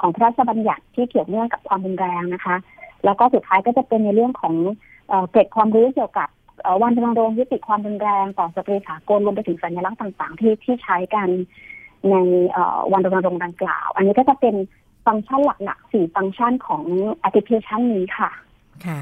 [0.00, 2.56] ของพระราชบัญญัติที่เกี่ยวเนื่องกับความรุนแรงนะคะ
[3.04, 4.54] แล้วก็สุดท้ายก็จะเป็นในเรื่องของ
[5.30, 6.28] เกร็ดความรู้เกี่ยวกับ
[6.82, 11.28] วันรณรงค์ยุติความรุนแรงต่อสตรีสากลรวมไปถึงสัญลักษณ์ต่าง ๆ ที่ที่ใช้กัน
[12.10, 12.16] ใน
[12.50, 14.54] เอ่อวันรณรงค์ดังกล่าว อันนี้ก็จะเป็น
[15.06, 16.82] ฟังก์ชันหลักๆสี่ฟังก์ชันของ
[17.20, 18.30] แอปพลิเคชันนี้ค่ะ
[18.86, 19.00] ค่ะ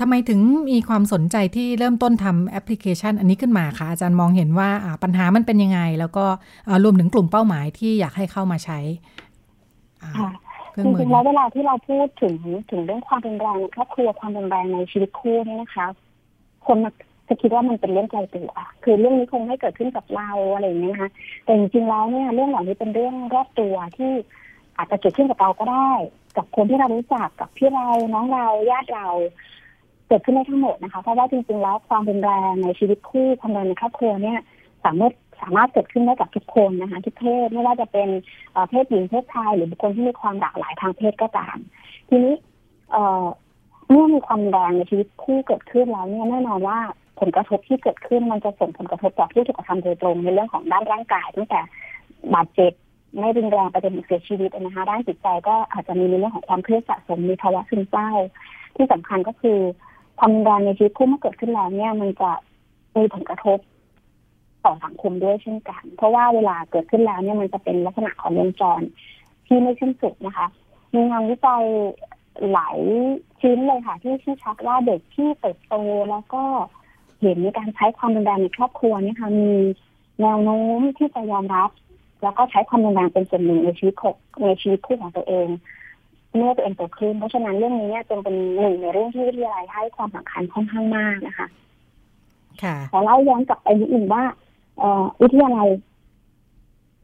[0.00, 6.24] ทำไมถึงมีความสนใจที่เริ่มต้นทำแอปพลิเคชัน อันนี้ขึ้นมาคะอาจารย์มองเห็นว่าอ่าปัญหามันเป็นยังไง แล้วก็
[6.68, 8.78] อ่ารวมถึงกลุ่มเป้าหมายที่อยากให้เข้ามาใช้
[10.02, 10.30] อ่าค่ะ
[10.70, 12.34] เครื่จองมือริงๆแล้วเวลาที่เราพูดถึง
[12.70, 15.86] ถึงเรื่องความรุนแรงในครอบครัวความรุนแรงในชีวิตคู่เนี่ยนะคะ
[16.66, 16.94] คนมัก
[17.32, 18.50] จะคิดว่ามันเป็นเรื่องไกลตัว
[18.84, 21.10] คือเรื่องนี้คงไม่เกิดขึ้นกับเราอะไรอย่างเงี้ยนะคะ
[21.44, 24.12] แต่จริงๆแล้วเนี่ยเรื่องเหล่านี้เป็นเรื่องรอบตัวที่
[24.76, 25.90] อาจจะเกิดขึ้นกับเราก็ได้
[26.36, 29.08] กับคนที่เรารู้จักกับพี่เราน้องเราญาติเรา
[30.08, 34.40] เกิดขึ้นได้ทั้งหมดนะคะ เพราะว่าจริงๆแล้วความรุนแรงในชีวิตคู่ความรุนแรงในครอบครัวเนี่ย
[34.84, 38.08] สามารถสามารถเกิดขึ้นได้กับทุกคนนะคะทุกเพศไม่ว่าจะเป็น
[38.68, 41.56] เพศหญิงเพศชายหรือบุคคลที่มีความหลากหลายทางเพศก็ตาม
[42.08, 42.34] ทีนี้
[43.90, 46.78] เมื่อมีความแรงในชีวิตคู่เกิดขึ้นแล้วเนี่ยแน่นอนว่า
[47.22, 51.60] ผลกระทบที่เกิดขึ้นมันจะส่งผลกระทบต่อผู้ถูกกระทำโดยตรงในเรื่องของด้านร่างกายตั้งแต่
[52.34, 52.72] บาดเจ็บ
[53.18, 58.10] ไม่รุนแรงไปจนถึงเสียชีวิตนะคะด้านจิตใจก็อาจจะมีในเรื่องของความเครียดสะสมมีภาวะซึมเศร้า
[58.76, 59.58] ที่สำคัญก็คือ
[60.18, 62.30] ความรุนแรงในชีวิตคู่เมื่อเกิดขึ้นแล้วเนี่ยมันจะ
[62.96, 63.58] มีผลกระทบ
[64.64, 68.80] ต่อสังคมด้วยเช่นกัน เพราะว่าเวลาเกิดขึ้นแล้วเนี่ยมันจะเป็นลักษณะของวงจร
[69.46, 70.46] ที่ไม่สิ้นสุดนะคะ
[70.94, 71.64] มีงานวิจัย
[72.52, 72.78] หลาย
[73.40, 75.74] ชิ้นเลยค่ะ ที่ชี้ชัดว่าเด็กที่เติบโต
[76.10, 76.44] แล้วก็
[77.22, 79.52] เห็นการใช้ความรุนแรงในครอบครัวเนี่ยค่ะมี
[80.20, 81.70] แนวโน้มที่จะยอมรับ
[82.22, 84.14] แล้วก็ใช้ความรุนแรงเป็นส่วนหนึ่งในชีวิตของ
[84.46, 85.48] ในชีวิตคู่ของตัวเอง
[86.36, 91.46] เมื่อตัวเองโตขึ้นเพราะฉะนั้นเรื่องนี้เนี่ยจึงเป็นหนึ่งในเรื่องที่วิทยาลัยให้ความสำคัญค่อนข้างมากนะคะ
[92.62, 94.22] ค่ะขอเล่าย้อนกลับไปนิดหนึ่งว่า
[94.78, 95.68] เอ่อวิทยาลัย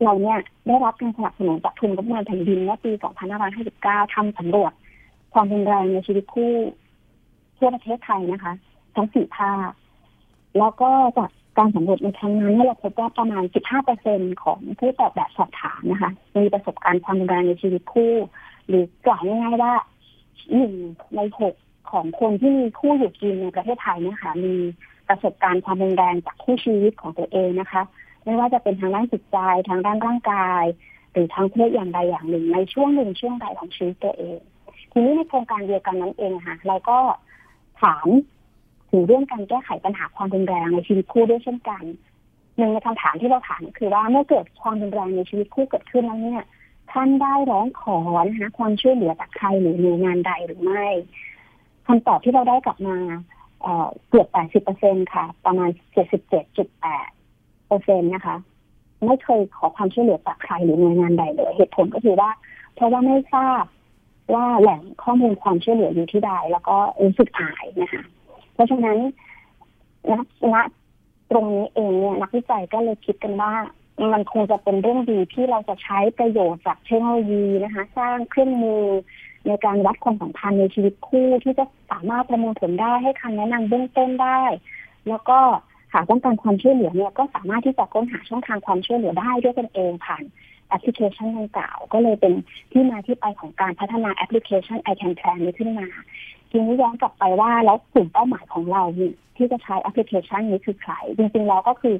[0.03, 2.91] เราเนี่ยได้รับการสนับสนุนจากทุนงบประมาณแผ่นดินเมื่อปี
[3.53, 4.73] 2559 ทำสำรวจ
[5.35, 6.53] ความรุนแรงในชีวิตคู่
[7.59, 8.53] ทั่วประเทศไทยนะคะ
[8.97, 9.71] ทั้งสี่ภาค
[10.59, 13.43] แล้วก็จากการสำรวจในครั้งนั้นเราพบว่าประมาณ
[13.93, 18.15] 15%ของผู้ตอบแบบสอบถามนะคะ มีประสบการณ์ความรุนแรงในชีวิตคู่
[18.69, 19.75] หรือกล่าวง่ายๆว่า
[20.55, 20.75] หนึ่ง
[21.17, 21.55] ในหก
[21.93, 24.55] ของคนที่มีคู่อยู่กินในประเทศไทยนี่ยค่ะมี
[25.09, 27.83] ประสบการณ์ความรุนแรงจากคู่ชีวิตของตัวเองนะคะ
[28.25, 30.65] ไม่ว่าจะเป็นทางด้านจิตใจทางด้านร่างกาย
[31.13, 34.39] หรือทางเพศอย่างใดอย่างหนึ่ง ในช่วงหนึ่งช่วงใดของชีวิตตัวเอง
[34.93, 36.99] ทีนี้ในโครงการเดียวกันนั้นเองค่ะเราก็
[37.83, 38.07] ถาม
[38.91, 41.85] ถึงเรื่องการแก้ไขปัญหาความรุนแรงในชีวิตคู่ด้วยเช่นกัน
[42.57, 46.43] หนึ่งในคำถามที่เราถามคือว่าเมื่อเกิดความรุนแรงในชีวิตคู่เกิดขึ้นแล้วเนี่ย
[46.93, 50.87] ท่านได้ร้องขอนะคะความช่วยเหลือจากใครหรือหน่วยงานใดหรือไม่
[51.87, 52.97] คำตอบที่เราได้กลับมา
[53.63, 58.37] เอ่อเกือบ 80เปอร์เซ็นค่ะ ประมาณ 77.8เปอร์เซ็นนะคะ
[59.07, 62.31] ไม่เคยขอความช่วยเหลือจากใครหรือหน่วยงานใดเลยเหตุผลก็คือว่า
[62.75, 63.65] เพราะว่าไม่ทราบ
[64.35, 68.05] ว่าแหล่งข้อมูลความช่วยเหลืออยู่ที่ใดแล้วก็รู้สึกอายนะคะ
[68.59, 68.99] เพราะฉะนั้น
[70.11, 70.13] ณ
[70.55, 70.57] ณ
[71.31, 73.53] ตรงนี้เองเนี่ยนักวิจัยก็เลยคิดกันว่า
[74.13, 78.83] มันคงจะเป็นเรื่องดีที่เราจะใช้ประโยชน์จากเทคโนโลยีนะคะ สร้างเครื่องมือ
[79.47, 84.43] ในการวัดความสัมพันธ์ในชีวิตคู่ที่จะสามารถประมวลผลได้ให้คำแนะนำเบื้องต้นได้
[85.09, 85.39] แล้วก็
[85.93, 90.25] หากต้องการความช่วยเหลือเนี่ยก็สามารถที่จะค้นหาช่องทางความช่วยเหลือได้ด้วยตนเองผ่าน
[90.69, 92.33] แอปพลิเคชันดังกล่าว ก็เลยเป็น
[92.73, 95.89] ที่มาที่ไปของการพัฒนาแอปพลิเคชัน i can plan นี้ขึ้นมา
[96.51, 98.83] ทีนี้ย้อนกลับไปว่าแล้วกลุ่มเป้าหมายของเรา
[99.37, 101.97] ที่จะใช้แอปพลิเคชันนี้คือใคร จริงๆแล้วก็คือ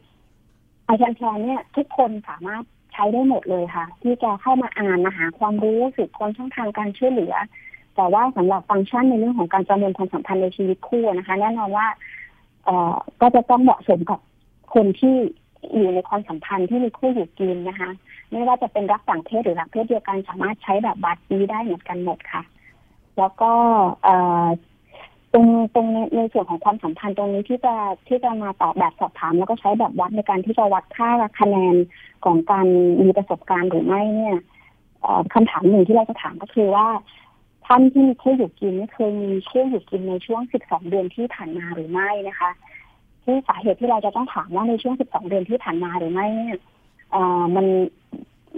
[0.93, 7.35] i can plan เนี่ยทุกคนสามารถใช้ได้หมดเลยค่ะ ที่จะเข้ามาอ่านมาหาความรู้สืบค้นช่องทางการช่วยเหลือ
[7.97, 11.87] แต่ว่าสำหรับฟังก์ชันในเรื่องของการประเมินความสัมพันธ์ในชีวิตคู่นะคะ แน่นอนว่า
[12.65, 14.21] เอ่อก็จะต้องเหมาะสมกับ
[14.75, 15.15] คนที่
[15.75, 17.91] อยู่ในความสัมพันธ์ที่มีคู่อยู่กินนะคะ
[18.31, 22.43] ไม่ว่าจะเป็นรักต่างเพศหรือรักเพศเดียวกันสามารถใช้แบบบัตรนี้ได้เหมือนกันหมดค่ะ
[23.19, 23.53] แล้วก็
[25.33, 27.75] ตรงตรงในในส่วนของความสัมพันธ์ตรงนี้ที่จะ
[28.09, 31.09] ที่จะมาตอบแบบสอบถาม แล้วก็ใช้แบบวัดในการที่จะวัดค่า
[31.41, 31.75] คะแนน
[32.25, 32.67] ของการ
[33.03, 34.37] มีประสบการณ์หรือไม่เนี่ย
[35.01, 36.87] เอ่อคำถามหนึ่งที่เราจะถามก็คือว่า
[37.67, 42.51] ท่านที่มีคู่อยู่กินเนี่ยเคยมีคู่อยู่กินในช่วง 12 เดือนที่ผ่านมาหรือไม่นะคะ
[43.25, 46.59] ที่สาเหตุที่เราจะต้องถามว่าในช่วง 12 เดือนที่ผ่านมาหรือไม่เนี่ย
[47.57, 47.67] มัน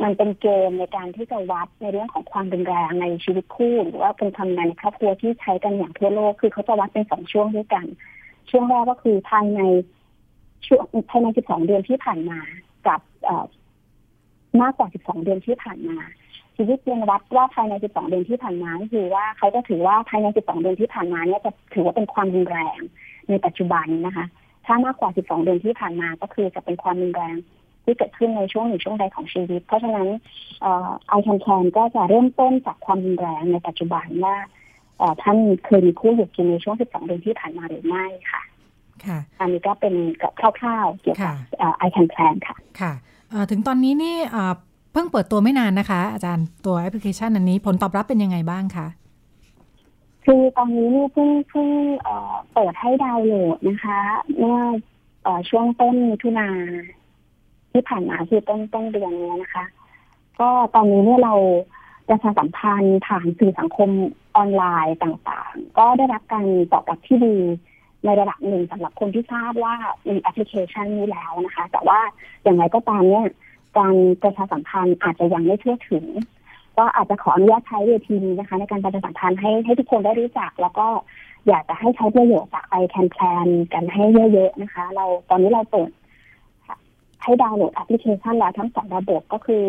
[0.03, 7.87] มันเป็นเกณฑ์ในการที่จะวัดในเรื่องของความรุนแรงในชีวิตคู่ หรือว่าเป็นควานในครอบครัวที่ใช้กันอย่างทั่วโลกคือเขาจะวัดเป็นสองช่วงด้วยกัน
[8.51, 9.61] ช่วงแรกก็คือภายใน
[10.67, 12.41] ช่วงภายใน 12 เดือนที่ผ่านมา
[12.87, 13.31] กับเอ
[14.63, 15.99] มากกว่า 12 เดือนที่ผ่านมา
[16.57, 22.79] ชีวิตเรียนวัดว่าภายใน 12 เดือนที่ผ่านมาคือว่าเขาจะถือว่าภายใน 12 เดือนที่ผ่านมาเนี่ยจะถือว่าเป็นความรุนแรง
[23.29, 24.27] ในปัจจุบันนะคะ
[24.67, 27.35] ถ้ามากกว่า 12 เดือนที่ผ่านมาก็คือจะเป็นความรุนแรง
[27.85, 30.09] ที่เกิดขึ้นในช่วงหนึ่งช่วงใดของชีวิต เพราะฉะนั้น
[31.09, 34.37] ไอแคนแคนก็จะเริ่มต้นจากความรุนแรงในปัจจุบันว่า
[34.99, 38.43] เอ่อท่านเคยมีคู่อยู่กินในช่วง 12 เดือนที่ผ่านมาหรือไม่ค่ะ
[39.07, 41.35] ค่ะ อันนี้ก็เป็นกับคร่าวๆเกี่ยวกับ
[41.79, 42.93] ไอแคนแคนค่ะ ค่ะ
[43.31, 44.53] เอ่อถึงตอนนี้นี่เอ่อ
[44.93, 48.87] เพิ่งเปิดตัวไม่นานนะคะ อาจารย์ตัวแอปพลิเคชันอันนี้ผลตอบรับเป็นยังไงบ้างคะ
[50.25, 51.69] คือตอนนี้เนี่ยเพิ่งเพิ่ง
[52.03, 54.01] เอ่อเปิดให้ดาวน์โหลดนะคะ
[54.39, 54.59] เมื่อ
[55.23, 56.49] เอ่อช่วงต้นมิถุนา
[57.73, 59.65] ที่ผ่านมาคือต้นต้นเดือนนี้นะคะ
[60.41, 61.35] ก็ตอนนี้เนี่ยเรา
[62.09, 63.91] ประชาสัมพันธ์ผ่านสื่อสังคม
[64.37, 67.37] ออนไลน์ต่างๆ ก็ได้รับการตอบรับที่ดี
[68.05, 69.75] ในระดับหนึ่งสำหรับคนที่ทราบว่า
[70.09, 72.01] มีแอปพลิเคชันนี้แล้วนะคะ แต่ว่า
[72.43, 73.27] อย่างไรก็ตามเนี่ย
[73.79, 76.07] การประชาสัมพันธ์อาจจะยังไม่ทั่วถึง
[76.77, 80.87] ก็อาจจะขออนุญาตใช้เวทีนี้นะคะ ในการประชาสัมพันธ์ให้ให้ทุกคนได้รู้จัก แล้วก็
[81.49, 84.03] อยากจะให้ใช้ประโยชน์จาก iCanPlan กันให้
[84.33, 85.91] เยอะๆนะคะ เราตอนนี้เราเปิด
[87.23, 89.67] ให้ดาวน์โหลดแอปพลิเคชันแล้วทั้งสองระบบก็คือ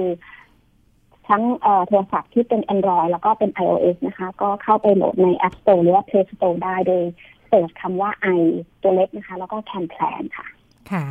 [1.28, 7.04] ทั้งเอ่อโทรศัพท์ที่เป็น Android แล้วก็เป็น iOS นะคะ ก็เข้าไปโหลดใน App Store หรือว่า Play Store ได้โดย
[7.48, 8.40] search คำว่า i
[8.82, 10.48] ตัวเล็กนะคะ แล้วก็ can plan ค่ะ
[10.92, 11.06] ค่ะ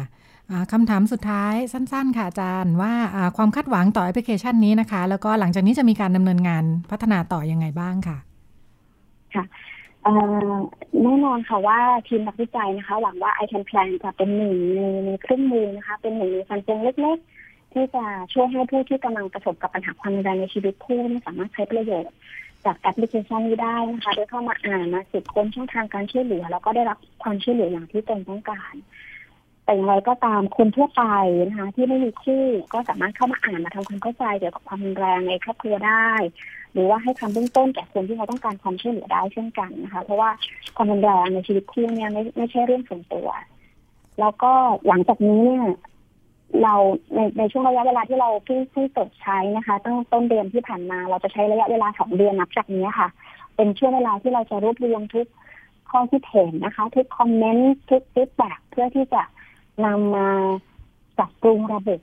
[0.50, 8.18] อ่าคำถามสุดท้ายสั้น ๆ ค่ะอาจารย์ว่าอ่าความคาดหวังต่อแอปพลิเคชันนี้นะคะ แล้วก็หลังจากนี้จะมีการดำเนินงานพัฒนาต่อยังไงบ้างค่ะ
[9.34, 9.79] ค่ะเอ่อ
[11.02, 22.12] แน่นอนค่ะว่าทีมนักวิจัยนะคะ หวังว่า i can plan จะเป็นหนึ่งในในเครื่องมือนะคะ เป็นหนึ่งในฟันเฟืองเล็กๆ ที่จะช่วยให้ผู้ที่กำลังประสบกับปัญหาความรุนแรงในชีวิตคู่เนี่ยสามารถใช้ประโยชน์
[22.64, 28.74] จากแอปพลิเคชันนี้ได้นะคะโดยเข้ามาอ่านมาสืบค้นช่องทางการช่วยเหลือ แล้วก็ได้รับความช่วยเหลืออย่างที่ตนต้องการ
[29.64, 31.02] แต่อย่างไรก็ตามคนทั่วไป
[31.48, 36.10] นะคะ ที่ไม่มีคู่ก็สามารถเข้ามาอ่านมาทำความเข้าใจเกี่ยวกับความรุนแรงในครอบครัวได้
[36.72, 40.30] หรือว่าให้คำเบื้องต้นแก่คนที่เขาต้องการความช่วยเหลือได้เช่นกันนะคะ เพราะว่า
[40.76, 43.28] ความรุนแรงในชีวิตคู่เนี่ยไม่ไม่ใช่เรื่องส่วนตัว
[44.20, 44.52] แล้วก็
[44.88, 45.64] หลังจากนี้เนี่ย
[46.62, 46.74] เรา
[47.14, 53.08] ในในช่วงระยะเวลาที่เราเพิ่งเพิ่งเปิดใช้นะคะตั้งต้นเดือนที่ผ่านมา เราจะใช้ระยะเวลาสองเดือนนับจากนี้ค่ะ
[53.56, 55.26] เป็นช่วงเวลาที่เราจะรวบรวมทุก
[55.90, 59.22] ข้อคิดเห็นนะคะ ทุกคอมเมนต์ทุกฟีดแบ็เพื่อที่จะ
[59.84, 60.28] นำมา
[61.18, 62.00] ปรับปรุงระบบ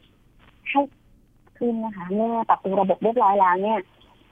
[0.69, 0.81] ให้
[1.57, 3.79] ขึ้นนะคะ เมื่อปรับปรุงระบบเรียบร้อยแล้วเนี่ย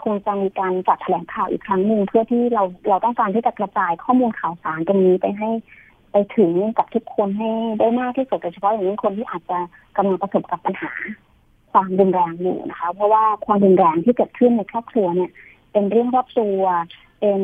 [0.03, 5.49] คงจะมีการจัดแถลงข่าวอีกครั้งหนึ่งเพื่อที่เราเราต้องการที่จะกระจายข้อมูลข่าวสารตรงนี้ไปให้
[6.11, 9.59] ไปถึงกับทุกคนให้ได้มากที่สุดโดยเฉพาะอย่างยิ่งคนที่อาจจะ
[9.97, 10.91] กำลังประสบกับปัญหา
[11.71, 15.31] ความรุนแรงอยู่นะคะ เพราะว่าความรุนแรงที่เกิดขึ้นในครอบครัวเนี่ย
[15.71, 16.61] เป็นเรื่องรอบตัว
[17.19, 17.41] เป็น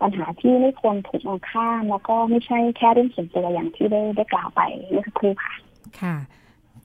[0.00, 5.54] ปัญหาที่ไม่ควรถูกมองข้ามแล้วก็ไม่ใช่แค่เรื่องส่วนตัวอย่างที่ได้ได้กล่าวไปเมื่อสักครู่ค่ะ
[6.00, 6.16] ค่ะ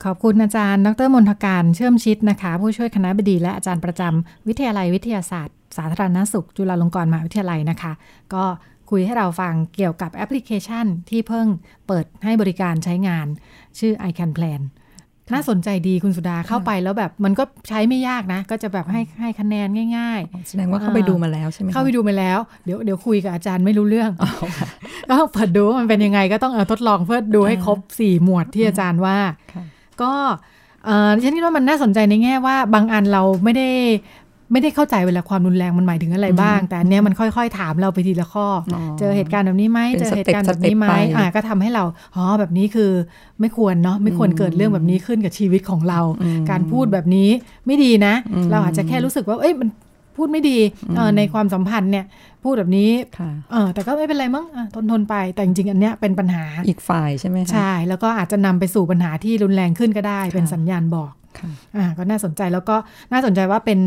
[0.06, 7.92] ขอบคุณอาจารย์ ดรมนทการเชื่อมชิดนะคะ ผู้ช่วยคณบดีและอาจารย์ประจำวิทยาลัยวิทยาศาสตร์ สาธารณสุข จุฬาลงกรณ์มหาวิทยาลัยนะคะ
[8.34, 8.44] ก็
[8.90, 11.48] คุยให้เราฟังเกี่ยวกับแอปพลิเคชันที่เพิ่ง
[11.88, 13.28] เปิดให้บริการใช้งาน
[13.80, 14.62] ชื่อ iCanPlan
[15.34, 24.12] น่าสนใจดีคุณสุดาเข้าไปแล้วแบบมันก็ใช้ไม่ยากนะ ก็จะแบบให้ให้คะแนนง่าย ๆ แสดงว่าเข้าไปดูมาแล้วใช่ไหมคะเข้าไปดูมาแล้วเดี๋ยวเดี๋ยวคุยกับอาจารย์ไม่รู้เรื่อง
[25.10, 29.18] ก็ต้องเปิดดูว่ามันเป็นยังไงก็ต้องเอาทดลองเพื่อดูให้ครบสี่หมวดที่อาจารย์ว่า
[30.04, 30.14] ก็
[30.86, 33.70] เออดิฉันคิดว่ามันน่าสนใจในแง่ว่าบางอันเราไม่ได้
[34.52, 41.84] ไม่ได้เข้าใจเวลาความรุนแรงมันหมายถึงอะไรบ้างอืมแต่อันเนี้ยมันค่อยๆ ถามเราไปทีละข้อออเจอเหตุการณ์แบบนี้ไหมเป็นเจอเหตุการณ์แบบนี้ไหมสเต็ปๆไปอ่าก็ทำให้เรา
[42.16, 42.92] อ๋อแบบนี้คือ
[43.40, 47.30] ไม่ควรเนาะไม่ควรเกิดเรื่องแบบนี้ขึ้นกับชีวิตของเราอืมการพูดแบบนี้
[47.66, 49.70] ไม่ดีนะอืมเราอาจจะแค่รู้สึกว่าเอ้ยมัน
[50.20, 50.58] พูดไม่ดี
[50.96, 52.06] เอ่อในความสัมพันธ์เนี่ย
[52.44, 62.76] พูดแบบนี้ค่ะเออแต่ก็ไม่เป็นไรมั้งอะทนทนๆไป แต่จริงๆ อันเนี้ยเป็นปัญหาอีกฝ่ายใช่ไหมคะใช่ แล้วก็อาจจะนำไปสู่ปัญหาที่รุนแรงขึ้นก็ได้ เป็นสัญญาณบอกค่ะอ่าก็น่าสนใจแล้วก็
[63.12, 63.80] น่าสนใจว่าเป็น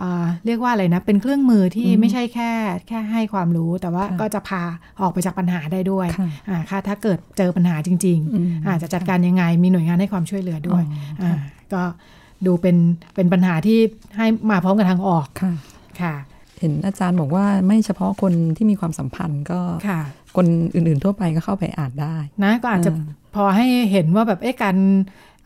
[0.00, 2.50] อ่าเรียกว่าอะไรนะ เป็นเครื่องมือที่อืมไม่ใช่แค่
[2.88, 4.62] แค่ให้ความรู้แต่ว่าค่ะก็จะพา
[5.00, 11.38] ออกไปจากปัญหาได้ด้วยค่ะอ่าค่ะถ้าเกิดเจอปัญหาจริงอืมๆอาจจะจัดการยังไงมีหน่วยงานให้ความช่วยเหลือด้วยอ๋ออ่่า
[11.72, 11.82] ก็
[12.46, 12.76] ดูเป็น
[13.14, 13.78] เป็นปัญหาที่
[14.16, 15.26] ให้มาพร้อมกับทางออก
[16.00, 20.00] ค่ะค่ะ เห็นอาจารย์บอกว่าไม่เฉพาะคนที่มีความสัมพันธ์ก็ค่ะ
[20.36, 24.76] คนอื่นๆทั่วไปก็เข้าไปอ่านได้ นะก็อาจจะอ่าพอให้เห็นว่าแบบเอ๊ะการ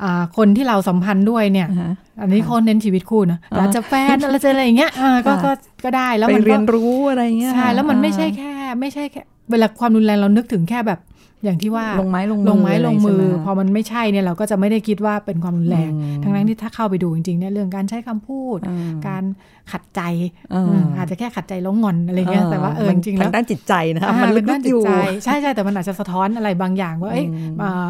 [0.03, 5.51] อ่าคนที่เราสัมพันธ์ด้วยเนี่ยอ่าฮะอันนี้เขาเน้นชีวิตคู่นะแต่อาจจะแฟนอะไรจะอะไรอย่างเงี้ยอ่าก็ค่ะก็
[5.85, 11.01] ก็ได้แล้วไปมันก็เรียนรู้อะไรเงี้ยใช่แล้วมันไม่อ่าใช่แค่ ไม่ใช่แค่เวลาความรุนแรงเรานึกถึงแค่แบบ
[11.47, 18.77] อย่างที่ว่าลงไม้ลงมือลงไม้ลงมืออะไรใช่ไหมพอมันไม่ใช่เนี่ยเราก็จะไม่ได้คิดว่าเป็นความรุนแรงอืมทั้งนั้นที่ถ้าเข้าไปดูจริงๆเนี่ยเรื่องการใช้คำพูดอ่า
[19.09, 19.23] การ
[19.73, 20.01] ขัดใจ
[20.53, 24.91] อ่าอืมอาจจะแค่ขัดใจแล้วงอนอะไรเงี้ยแต่ว่าเออมัจนริงๆแล้วทางด้านจิตใจนะคะอ่ามันลึเป็นด้านกๆจิอตยู่ใจ
[25.25, 27.89] ใช่ใช่แต่มันอาจจะสะท้อนอะไรบางอย่างว่าเอ้ยอืมอ่า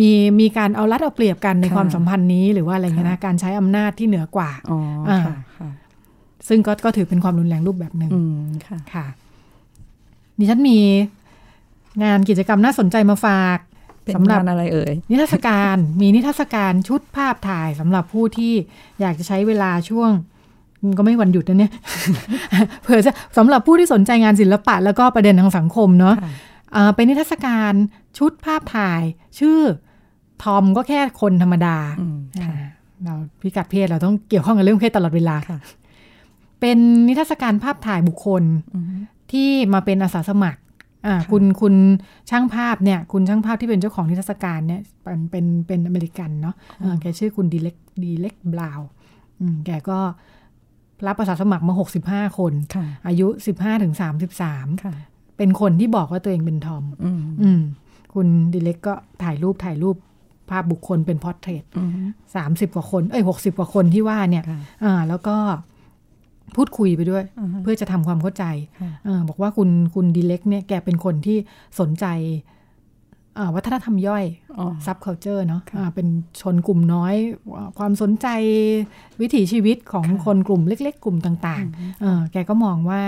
[0.00, 0.10] มี
[0.40, 5.70] มีการเอารัดเอาเปรียบกันในค่ะความสัมพันธ์นี้หรือว่าอะไรเงี้ยนะค่ะการใช้อำนาจที่เหนือกว่าอ๋ออ่าค่ะค่ะ
[6.48, 9.06] ซึ่งก็ก็ถือเป็นความรุนแรงรูปแบบหนึ่งอืมค่ะค่ะ
[10.38, 10.78] ดิฉันมี
[12.02, 13.58] งานกิจกรรมน่าสนใจมาฝาก
[14.04, 18.54] เป็นสำหรับงานอะไรเอ่ยนิทรรศการมีนิทรรศการชุดภาพถ่ายสำหรับผู้ที่
[19.00, 20.10] อยากจะใช้เวลาช่วง
[20.98, 21.72] ก็ไม่วันหยุดนะเนี่ย
[22.82, 26.30] เผื่อจะสำหรับผู้ที่สนใจงานศิลปะ แล้วก็ประเด็นทางสังคมเนาะค่ะ
[26.74, 27.72] อ่าเป็นนิทรรศการ
[28.18, 29.02] ชุดภาพถ่าย
[29.38, 29.60] ชื่อ
[30.42, 32.68] ทอมก็แค่คนธรรมดาอืมค่ะอ่า
[33.04, 35.58] เราพิกัดเพศเราต้องเกี่ยวข้องกับเรื่องเพศตลอดเวลาค่ะ
[36.60, 36.78] เป็น
[37.08, 38.42] นิทรรศการภาพถ่ายบุคคล
[38.74, 38.84] อืม
[39.32, 40.60] ที่มาเป็นอาสาสมัคร
[41.06, 41.74] อ่าคุณคุณ
[42.30, 48.88] ช่างภาพเนี่ย คุณช่างภาพที่เป็นเจ้าของนิทรรศการเนี่ยเป็นเป็นเป็นอเมริกันเนาะอ่าแกชื่อคุณดีเล็กดีเล็กบราวน์
[49.40, 49.98] อืมแกก็
[51.06, 51.74] รับอาสาสมัครมา
[52.06, 53.94] 65 คนค่ะอายุ 15ถึง
[54.42, 54.94] 33ค่ะ
[55.36, 57.60] เป็นคนที่บอกว่าตัวเองเป็นทอมอืมอืม
[58.14, 59.96] คุณดีเล็กก็ถ่ายรูปถ่ายรูป
[60.50, 61.90] ภาพบุคคลเป็น portrait อืม
[62.36, 65.36] สามสิบกว่าคน เอ้ยหกสิบกว่าคนที่ว่าเนี่ยค่ะอ่าแล้วก็
[66.56, 68.44] พูดคุยไปด้วยอ่าฮะเพื่อจะทำความเข้าใจ
[68.80, 71.36] ค่ะเออบอกว่าคุณคุณดีเล็กเนี่ยแกเป็นคนที่
[71.80, 72.06] สนใจ
[73.38, 74.24] อ่าวัฒนธรรมย่อย
[74.58, 76.06] อ๋อซับเคาเจอร์เนาะอ่าเป็น
[76.40, 77.14] ชนกลุ่มน้อย
[77.56, 78.26] อ่าความสนใจ
[79.20, 83.02] วิถีชีวิตของค่ะคนกลุ่มเล็ก ๆ กลุ่มต่างๆเออแกก็มองว่า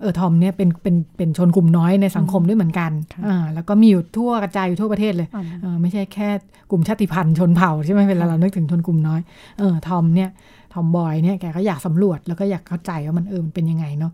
[0.00, 6.28] เออทอมเนี่ยเป็นเป็นเป็นชนกลุ่มน้อยในสังคมด้วยเหมือนกันค่ะอ่าแล้วก็มีอยู่ทั่วกระจายอยู่ทั่วประเทศเลยอ่าเออไม่ใช่แค่
[6.70, 9.20] กลุ่มชาติพันธุ์ชนเผ่าใช่ไหมเวลาเรานึกถึงชนกลุ่มน้อย
[9.58, 10.30] เออทอมเนี่ย
[10.72, 14.12] ทอมบอยเนี่ยแกก็อยากสำรวจแล้วก็อยากเข้าใจว่ามันเออมันเป็นยังไงเนาะ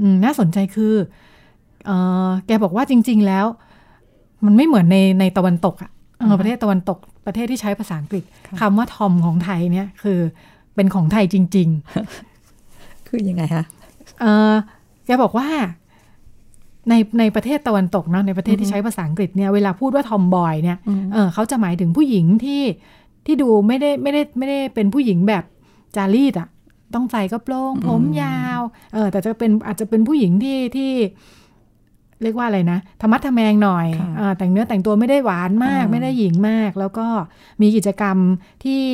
[0.00, 0.94] อืมน่าสนใจคือ
[1.86, 1.90] เอ
[2.28, 3.46] อแกบอกว่าจริง ๆแล้ว
[4.44, 8.24] มันไม่เหมือนในในตะวันตกอะเออประเทศตะวันตกประเทศที่ใช้ภาษาอังกฤษ
[8.60, 10.18] คำว่าทอมของไทยเนี่ยคือ
[10.74, 11.68] เป็นของไทยจริง
[12.38, 13.64] ๆ คือยังไงคะ
[14.20, 14.54] เออ
[15.06, 15.48] แกบอกว่า
[16.88, 22.62] ในในประเทศตะวันตกเนาะในประเทศที่ใช้ภาษาอังกฤษเนี่ยเวลาพูดว่าทอมบอยเนี่ยอืมเออเขาจะหมายถึงผู้หญิงที่
[23.26, 25.44] ที่ดูไม่ได้ไม่ได้ไม่ได้เป็นผู้หญิงแบบ
[25.96, 26.48] จารีตอะ
[26.94, 28.60] ต้องใส่กระโปรงผมยาว
[28.94, 30.92] เออแต่จะเป็นอาจจะเป็นผู้หญิงที่ที่
[32.22, 37.06] เรียกว่าอะไรนะธรรมะทะแมงหน่อยค่ะอ่าแต่งเนื้อแต่งตัวไม่ได้หวานมากอ่าไม่ได้หญิงมาก แล้วก็
[37.60, 38.16] มีกิจกรรม
[38.64, 38.84] ที่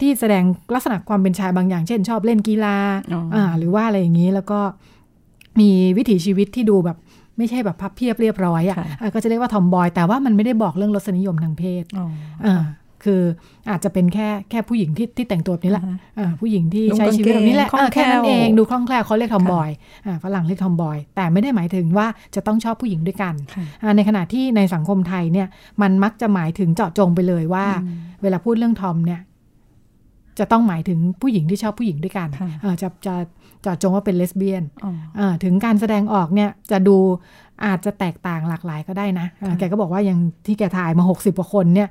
[0.00, 2.76] ที่แสดงลักษณะความเป็นชายบางอย่าง เช่น ชอบเล่นกีฬา
[3.12, 4.60] อ๋ออ่อ่าหรือว่าอะไรอย่างนี้แล้วก็
[5.60, 6.96] มีวิถีชีวิตที่ดูแบบ
[7.38, 12.06] ไม่ใช่แบบพับเพียบเรียบร้อยค่ะอะ่ะก็จะเรียกว่าทอมบอย แต่ว่ามันไม่ได้บอกเรื่องรสนิยมทางเพศอ๋อ
[12.46, 12.62] อ่า
[13.06, 13.22] คือ
[13.70, 19.70] อาจจะเป็นแค่แค่ผู้หญิงที่ที่แต่งตัวแบบนี้แหละอ่าฮะอ่าผู้หญิงที่นุ่งใช้ชีวิตแบบนี้แหละกางเกงเออแค่นั้นคล่องแคล่วเองดูคล่องแคล่วเขาเรียกทอมค่ะบอย
[20.06, 25.48] อ่าฝรั่งเรียกทอมบอย แต่ไม่ได้หมายถึงว่าจะต้องชอบผู้หญิงด้วยกันค่ะอ่าในขณะที่ในสังคมไทยเนี่ย
[25.82, 29.20] มันมักจะหมายถึงเจาะจงไปเลยว่าอืมเวลาพูดเรื่องทอมเนี่ย
[30.38, 33.14] จะต้องหมายถึงผู้หญิงที่ชอบผู้หญิงด้วยกันค่ะเอ่อจะจะ
[33.62, 36.96] เจาะจงว่าเป็นเลสเบี้ยนอ๋ออ่าถึงการแสดงออกเนี่ยจะดู
[37.66, 41.88] อาจจะแตกต่างหลากหลายก็ได้นะอ่าค่ะแกก็บอกว่าอย่างที่แกถ่ายมา 60กว่าคนเนี่ย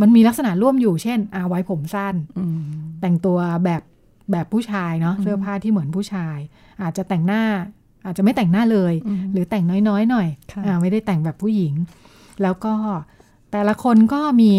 [0.00, 2.58] มันมีลักษณะร่วมอยู่เช่นอาไว้ผมสั้นอืม
[3.00, 3.82] แต่งตัวแบบ
[4.32, 6.38] แบบผู้ชายเนาะอืมเสื้อผ้าที่เหมือนผู้ชาย
[6.82, 7.44] อาจจะแต่งหน้า
[8.04, 11.74] อาจจะไม่แต่งหน้าเลยอืมหรือแต่งน้อยๆหน่อยค่ะอ่าไม่ได้แต่งแบบผู้หญิง
[12.42, 12.74] แล้วก็
[13.52, 14.52] แต่ละคนก็มี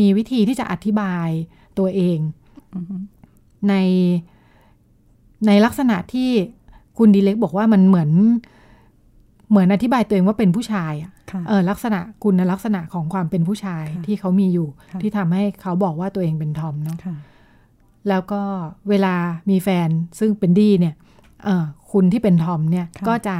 [0.00, 1.28] มีวิธีที่จะอธิบาย
[1.78, 2.18] ตัวเอง
[2.74, 3.00] อืม
[3.68, 3.74] ใน
[5.46, 6.30] ในลักษณะที่
[6.98, 8.10] คุณดีเล็กบอกว่ามันเหมือน
[9.50, 11.15] เหมือนอธิบายตัวเองว่าเป็นผู้ชายอะค่ะ
[11.48, 17.16] เออลักษณะคุณลักษณะของความเป็นผู้ชายค่ะที่เขามีอยู่ค่ะที่ทำให้เขาบอกว่าตัวเองเป็นทอมเนาะค่ะ
[18.08, 18.42] แล้วก็
[18.88, 19.14] เวลา
[19.50, 20.94] มีแฟนซึ่งเป็นดีเนี่ย
[21.44, 23.36] เอ่อคุณที่เป็นทอมเนี่ยค่ะก็จะ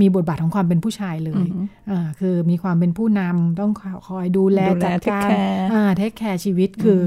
[0.00, 1.60] มีบทบาทของความเป็นผู้ชายเลยอือฮึ
[1.90, 3.72] อ่าคือมีความเป็นผู้นำต้อง
[4.08, 7.00] คอยดูแลดูแลจัด take การ care อ่า take care ชีวิตคือ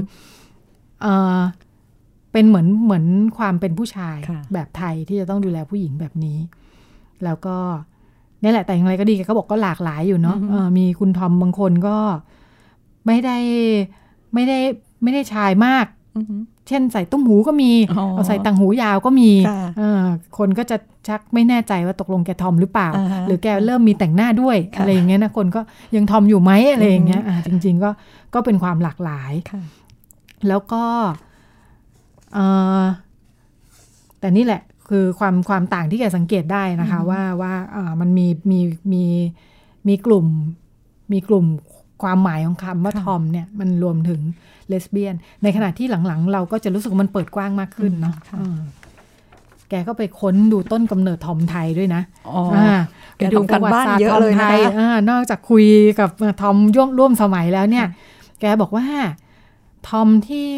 [1.02, 1.38] เอ่อ
[2.32, 3.04] เป็นเหมือนเหมือน
[3.38, 6.38] ความเป็นผู้ชายค่ะแบบไทยที่จะต้องดูแลผู้หญิงแบบนี้
[7.24, 7.56] แล้วก็
[8.42, 11.96] นี่แหละแต่อย่างไรก็ดีแกก็บอกก็หลากหลายอยู่เนาะเออมีคุณทอมบางคนก็
[13.06, 13.36] ไม่ได้
[14.34, 14.58] ไม่ได้
[15.02, 15.86] ไม่ได้ชายมาก
[16.16, 16.36] อือฮึ
[16.68, 20.02] เช่นใส่ตุ้มหูก็มีอ๋อเอาใส่ต่างหูยาวก็มีค่ะเออ
[20.38, 20.76] คนก็จะ
[21.08, 25.60] ชักไม่แน่ใจว่าตกลงแกทอมหรือเปล่าอ่าฮะหรือแกเริ่มมีแต่งหน้าด้วยค่ะอะไรอย่างเงี้ยนะคนก็
[25.96, 27.90] ยังทอมอยู่ไหมอะไรอย่างเงี้ยอ่าจริง ๆ ก็
[28.34, 29.62] ก็เป็นความหลากหลายค่ะ
[30.48, 30.84] แล้วก็
[32.34, 32.38] เอ
[32.80, 32.82] อ
[34.20, 34.62] แต่นี่แหละ
[34.94, 38.60] คือความความต่างที่แกสังเกตได้นะคะ ว่าว่าเอ่อมันมีมี
[38.92, 39.04] มี
[39.88, 40.26] มีกลุ่ม
[41.12, 41.46] มีกลุ่ม
[42.02, 44.20] ความหมายของคำว่าค่ะทอมเนี่ยมันรวมถึง
[44.68, 48.58] เลสเบี้ยน ในขณะที่หลังๆ เราก็จะรู้สึกว่ามันเปิดกว้างมากขึ้นเนาะค่ะเออ
[49.70, 52.78] แกก็ไปค้นดูต้นกำเนิดทอมไทยด้วยนะอ๋ออ่า
[53.16, 55.66] แกทำการบ้านเยอะเลยนะคะไปดูปรวัติศาสตร์ทอมไทอ่านอกจากคุย
[56.00, 57.86] กับเอ่อทอมย่วมร่วมสมัยแล้วเนี่ย
[58.40, 58.86] แกบอกว่า
[59.88, 60.50] ทอมที่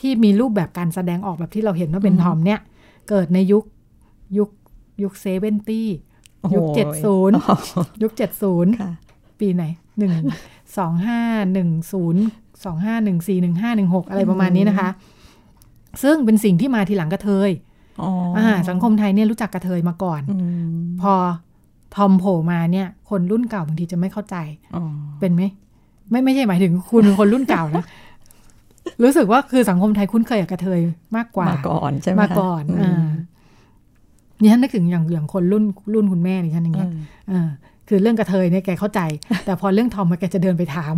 [0.00, 2.60] ที่มีรูปแบบการแสดงออกแบบที่เราเห็นว่าเป็นทอมเนี่ย
[3.08, 3.64] เกิดในยุค
[4.38, 4.50] ยุค
[5.02, 5.88] ยุคเซเวนตี้
[6.40, 7.56] โอ้โหยุคเจ็ดศูนย์อ๋อ
[8.02, 8.92] ยุคเจ็ดศูนย์ค่ะ
[9.40, 9.64] ปีไหน
[9.98, 10.12] หนึ่ง
[10.78, 11.20] สองห้า
[11.52, 12.22] หนึ่งศูนย์
[12.64, 14.88] สองห้าหนึ่งสี่หนึ่งห้าหนึ่งหกอะไรประมาณนี้นะคะ
[16.02, 17.50] ซึ่งเป็นสิ่งที่มาทีหลังกระเทย
[18.00, 20.38] อ๋ออ่าสังคมไทยเนี่ยรู้จักกระเทยมาก่อนอื
[20.82, 21.14] มพอ
[21.94, 24.36] ทอมโผล่มาเนี่ย คนรุ่นเก่าบางทีจะไม่เข้าใจ
[24.74, 24.84] อ๋อ
[25.20, 25.42] เป็นไหม
[26.10, 27.84] ไม่ไม่ใช่หมายถึงคุณเป็นคนรุ่นเก่านะ
[29.02, 30.80] รู้สึกว่าคือสังคมไทยคุ้นเคยกับกระเทย
[31.16, 33.06] มากกว่า มาก่อนใช่ไหมมาคะก่อนอืมอ่า
[34.40, 35.64] นี่ฉันนึกถึงอย่างอย่างคนรุ่น
[35.94, 37.48] รุ่นคุณแม่ดิฉันอย่างเงี้ยอืมเออ
[37.88, 39.00] คือเรื่องกระเทยเนี่ยแกเข้าใจ
[39.44, 40.94] แต่พอเรื่องทอมมาแกจะเดินไปถาม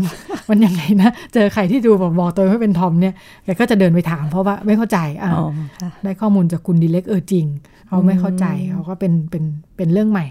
[0.50, 3.14] มันยังไงนะเจอใครที่ดูแบบบอกตัวเองว่าเป็นทอมเนี่ย
[3.44, 5.48] แกก็จะเดินไปถาม เพราะว่าไม่เข้าใจอ่าอ๋อ
[5.82, 7.46] ค่ะได้ข้อมูลจากคุณดีเล็กเออจริง
[7.88, 9.44] เขาไม่เข้าใจเขาก็เป็นเป็น
[9.76, 10.26] เป็นเรื่องใหม่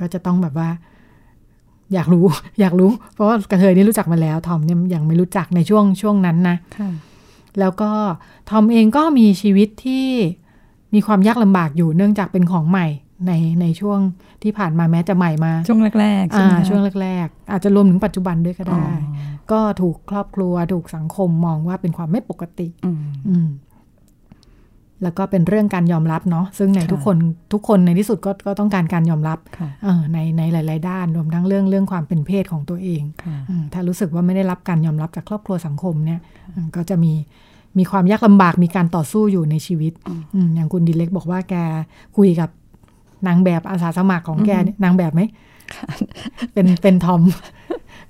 [0.00, 0.68] ก็จะต้องแบบว่า
[1.94, 2.24] อยากรู้
[2.60, 6.90] อยากรู้ เพราะว่ากระเทยนี่รู้จักมาแล้ว ทอมเนี่ยยังไม่รู้จักในช่วงช่วงนั้นนะค่ะ
[7.60, 7.90] แล้วก็
[8.50, 10.06] ทอมเองก็มีชีวิตที่
[10.94, 12.86] มีความยากลำบากอยู่เนื่องจากเป็นของใหม่
[13.26, 13.98] ในในช่วง
[14.42, 18.94] ที่ผ่านมาแม้จะใหม่มา ช่วงแรกๆใช่อ่าไหมคะช่วงแรก ๆ อาจจะรวมถึงปัจจุบันด้วยก็อ๋อได้
[19.52, 23.48] ก็ถูกครอบครัวถูกสังคมมองว่าเป็นความไม่ปกติ อืมอืม
[25.02, 27.16] แล้วก็เป็นเรื่องการยอมรับเนาะซึ่งในค่ะทุกคน
[27.52, 36.20] ทุกคนในที่สุดก็ก็ต้องการการยอมรับค่ะเออในในหลาย ๆ ด้านรวมทั้งเรื่องเรื่องความเป็นเพศของตัวเองค่ะอืมถ้ารู้สึกว่าไม่ได้รับการยอมรับจากครอบครัวสังคมเนี่ย
[36.54, 37.12] อืมก็จะมี
[37.78, 39.92] มีความยากลำบากมีการต่อสู้อยู่ในชีวิต
[40.34, 41.54] อืมอย่างคุณดิเล็กบอกว่าแก
[42.16, 42.50] คุยกับ
[43.26, 45.20] นางแบบอาสาสมัครของแกเนี่ยนางแบบไหม
[46.52, 47.22] เป็นเป็นทอม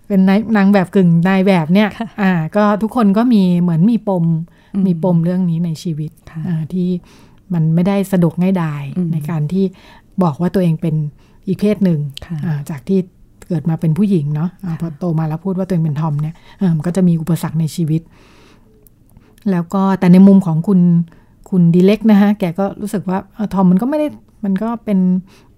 [0.09, 1.89] เป็นนายนางแบบกึ่งนายแบบเนี่ย
[2.23, 6.89] อ่า ก็ทุกคนก็มีเหมือนมีปมอื มมีปมเรื่องนี้ในชีวิตค่ะอ่าที่
[7.55, 9.65] มันไม่ได้สะดวกง่ายดายอืมในการที่
[10.23, 10.95] บอกว่าตัวเองเป็น
[11.47, 12.99] อีกเพศหนึ่งค่ะอ่าจากที่
[13.49, 18.03] เกิดมาเป็นผู้หญิงเนาะอ่าพอโตมาแล้วพูดว่าตัวเองเป็นทอมเนี่ยอ่ามันก็จะมีอุปสรรคในชีวิต
[19.51, 20.81] แล้วก็แต่ในมุมของคุณ
[21.51, 24.07] คุณดีเล็กนะคะแกก็รู้สึกว่าเอ่อทอมมันก็ไม่ได้
[24.45, 24.99] มันก็เป็น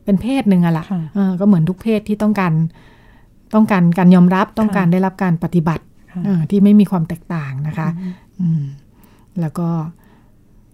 [0.05, 2.53] เป็นเพศหนึ่งอะล่ะค่ะเออก็เหมือนทุกเพศที่ต้องการ
[3.55, 7.89] ต้องการการยอมรับต้องการได้รับการปฏิบัติค่ะเอ่อที่ไม่มีความแตกต่างนะคะ
[8.41, 8.63] อืม
[9.41, 9.69] แล้วก็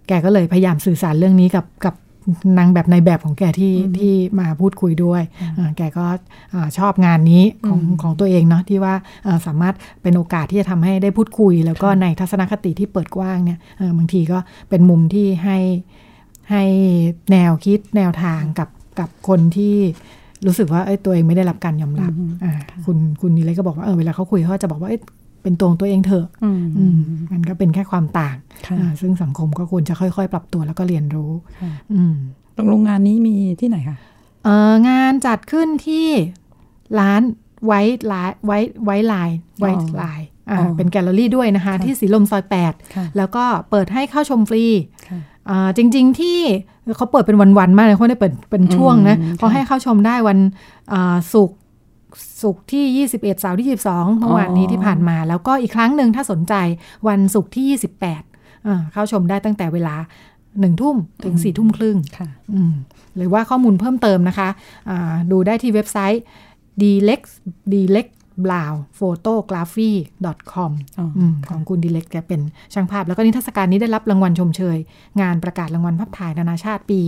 [0.09, 1.95] แกก็เลยพยายามสื่อสารเรื่องนี้กับกับ
[2.59, 5.23] นางแบบในแบบของแกที่ที่มาพูดคุยด้วย
[5.59, 6.07] อ่าแกก็
[6.55, 8.95] อ่าชอบงานนี้ของของตัวเองเนาะที่ว่า
[9.27, 14.39] อ่าสามารถเป็นโอกาสที่จะทำให้ได้พูดคุย แล้วก็ในทัศนคติที่เปิดกว้างเนี่ยเอ่อบางทีก็
[14.69, 15.59] เป็นมุมที่ให้
[16.51, 16.65] ให้
[17.31, 19.77] แนวคิดแนวทางกับกับคนที่
[20.47, 22.13] รู้สึกว่าเอ้ยตัวเองไม่ได้รับการยอมรับ
[22.45, 22.53] อ่า
[22.87, 24.91] คุณคุณนี่เลยก็บอกว่าเออเวลาเขาคุยเขาจะบอกว่า
[25.41, 26.97] เอ้ยเป็นตัวของตัวเองเถอะอืมอืม
[27.33, 28.37] มันก็เป็นแค่ความต่าง
[28.67, 31.31] ค่ะอ่าซึ่งสังคมก็ควรจะค่อยๆ ปรับตัวแล้วก็เรียนรู้
[31.61, 32.15] ค่ะอืม
[32.57, 33.97] ตรงโรงงานนี้มีที่ไหนคะ
[34.45, 36.09] เอ่องานจัดขึ้นที่
[36.99, 37.23] ร้าน
[37.67, 37.81] ไว้
[38.13, 39.31] ลายไว้ไว้ลาย
[39.61, 39.71] ไว้
[40.03, 40.21] ลาย
[40.51, 44.65] อ่าอ๋อเป็นแกลเลอรี่ด้วยนะคะ ที่สีลมซอยค่ะ8แล้วก็เปิดให้เข้าชมฟรี
[45.09, 46.39] ค่ะอ่าจริง ๆ ที่
[46.97, 50.39] เขาเปิดเป็นวัน ๆ มากเลยเขาไม่ได้เปิดเป็นช่วงนะอืมเขาให้เข้าชมได้วัน
[50.93, 51.59] อ่าศุกร์
[52.43, 56.55] ศุกร์ที่ 21เสาร์ที่ 22เมื่อวานนี้ที่ผ่านมา แล้วก็อีกครั้งหนึ่งถ้าสนใจ
[57.09, 59.97] วันศุกร์ที่ 28อ่าเข้าชมได้ตั้งแต่เวลา
[60.61, 62.73] หนึ่งทุ่มถึงสี่ทุ่มครึ่งค่ะอืม
[63.17, 64.49] หรือว่าข้อมูลเพิ่มเติมนะคะ
[64.91, 66.23] อ่าดูได้ที่เว็บไซต์
[66.83, 67.21] d l e x
[67.73, 68.07] d l e x
[68.45, 69.91] b l a u photography
[70.53, 72.41] com อ๋อออืมของคุณดีเล็กแกเป็น
[72.75, 74.79] ช่างภาพ แล้วก็นิทรรศการนี้ได้รับรางวัลชมเชย
[75.21, 77.01] งานประกาศรางวัลภาพถ่ายนานาชาติปี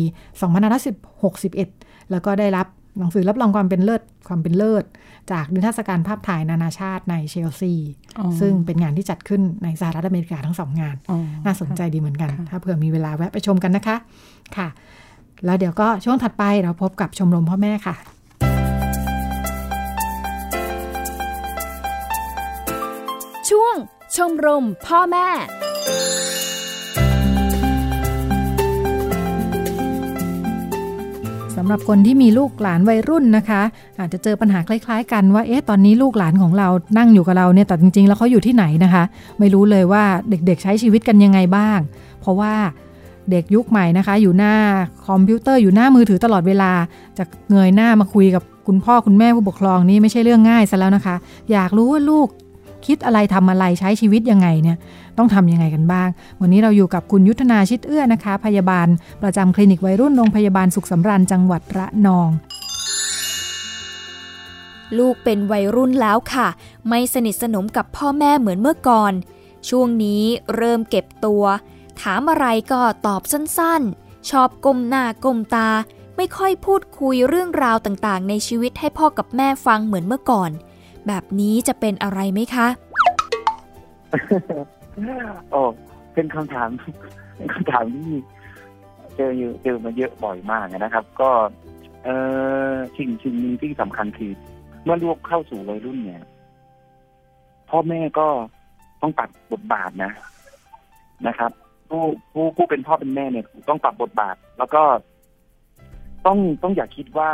[0.82, 2.66] 2561 แล้วก็ได้รับ
[2.99, 4.84] หนังสือรับรองความเป็นเลิศความเป็นเลิศ
[5.32, 7.72] จากนิทรรศการภาพถ่ายนานาชาติในเชลซี
[8.18, 13.97] อ๋อซึ่งเป็นงานที่จัดขึ้นในสหรัฐอเมริกาทั้งสองงานอ๋อน่าสนใจดีเหมือนกัน ถ้าเผื่อมีเวลาแวะไปชมกันนะคะ
[14.57, 14.68] ค่ะ
[15.45, 17.95] แล้วเดี๋ยวก็ช่วงถัดไปเราพบกับชมรมพ่อแม่ค่ะ
[23.51, 23.74] ช่วง
[24.16, 25.26] ชมรมพ่อแม่
[31.57, 33.62] สำหรับคนที่มีลูกหลานวัยรุ่นนะคะ
[33.98, 39.05] อาจจะเจอปัญหาคล้ายๆ กันว่าเอ๊ะตอนนี้ลูกหลานของเรานั่งอยู่กับเราเนี่ยแต่จริงๆ แล้วเขาอยู่ที่ไหนนะคะ
[39.38, 41.78] ไม่รู้เลยว่าเด็กๆ ใช้ชีวิตกันยังไงบ้าง
[42.20, 42.55] เพราะว่า
[43.30, 44.55] เด็กยุคใหม่นะคะ อยู่หน้า
[45.07, 46.70] คอมพิวเตอร์อยู่หน้ามือถือตลอดเวลา
[47.18, 51.16] จะเงยหน้ามาคุยกับคุณพ่อคุณแม่ผู้ปกครองนี่ไม่ใช่เรื่องง่ายซะแล้วนะคะ
[51.53, 52.28] อยากรู้ว่าลูก
[52.86, 54.76] คิดอะไรทำอะไรใช้ชีวิตยังไงเนี่ย
[55.19, 56.09] ต้องทำยังไงกันบ้าง
[56.41, 58.89] วันนี้เราอยู่กับคุณยุทธนาชิดเอื้อนะคะ พยาบาล
[59.23, 62.29] ประจำคลินิกวัยรุ่นโรงพยาบาลสุขสำราญจังหวัดระนอง
[64.99, 66.49] ลูกเป็นวัยรุ่นแล้วค่ะ
[66.89, 69.13] ไม่สนิทสนมกับพ่อแม่เหมือนเมื่อก่อน
[69.69, 70.23] ช่วงนี้
[70.57, 71.45] เริ่มเก็บตัว
[72.01, 75.69] ถามอะไรก็ตอบสั้นๆ ชอบก้มหน้าก้มตา
[76.17, 80.51] ไม่ค่อยพูดคุยเรื่องราวต่างๆ ในชีวิตให้พ่อกับแม่ฟังเหมือนเมื่อก่อน
[81.07, 82.67] แบบนี้จะเป็นอะไรไหมคะ
[85.51, 85.62] โอ้
[86.14, 86.68] เป็นคำถาม
[87.36, 88.12] เป็นคำถามที่
[89.16, 91.30] เจออยู่เจอมาเยอะบ่อยมากนะครับ ก็
[92.05, 92.09] เอ
[92.72, 94.32] อสิ่งสิ่งหนึ่งที่สำคัญคือ
[94.84, 96.22] เมื่อลูกเข้าสู่วัยรุ่นเนี่ย
[97.70, 98.28] พ่อแม่ก็
[99.03, 100.12] ต้องปรับบทบาทนะ
[101.28, 101.51] นะครับ
[101.88, 104.82] ผู้ผู้ผู้เป็นพ่อเป็นแม่เนี่ย ต้องปรับบทบาท แล้วก็
[106.26, 107.30] ต้องต้องอย่าคิดว่า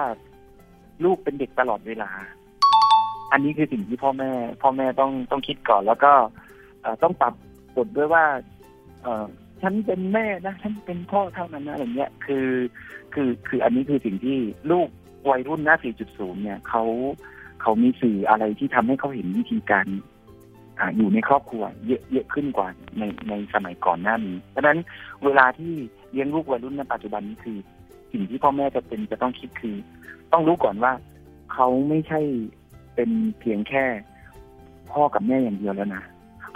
[1.04, 2.10] ลูกเป็นเด็กตลอดเวลา
[3.32, 4.30] อันนี้คือสิ่งที่พ่อแม่
[4.62, 6.12] พ่อแม่ต้องต้องคิดก่อน แล้วก็
[7.02, 7.34] ต้องปรับ
[7.78, 8.24] บทด้วยว่า
[9.02, 9.26] เออ
[9.62, 12.48] ฉันเป็นแม่นะฉันเป็นพ่อเท่านั้นนะอะไรเงี้ยคือ
[13.14, 14.38] คือคืออันนี้คือสิ่งที่
[14.70, 14.88] ลูก
[15.30, 15.76] วัยรุ่นหน้า
[16.08, 16.84] 4.0 เนี่ยเขา
[17.62, 19.86] เขามีสื่ออะไรที่ทำให้เขาเห็นวิธีการ
[20.96, 22.68] อยู่ในครอบครัว เยอะเยอะขึ้นกว่า
[22.98, 24.78] ในในสมัยก่อนหน้านี้เพราะนั้น
[25.24, 25.72] เวลาที่
[26.10, 27.58] เลี้ยงลูกวัยรุ่นในปัจจุบันนี้คือ
[28.12, 29.76] สิ่งที่พ่อแม่จะเป็นจะต้องคิดคือ
[30.32, 30.92] ต้องรู้ก่อนว่า
[31.52, 32.20] เขาไม่ใช่
[32.94, 33.10] เป็น
[33.40, 33.84] เพียงแค่
[34.92, 36.04] พ่อกับแม่อย่างเดียวแล้วนะ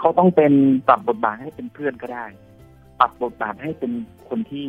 [0.03, 0.53] เขาต้องเป็น
[0.89, 2.27] ปรับบทบาทให้เป็นเพื่อนก็ได้
[3.01, 3.93] ปรับบทบาทให้เป็น
[4.29, 4.67] คนที่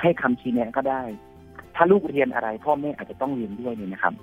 [0.00, 1.02] ให้คำชี้แนะก็ได้
[1.74, 4.14] ถ้าลูกเรียนอะไรพ่อแม่อาจจะต้องเรียนด้วยเนี่ยนะครับ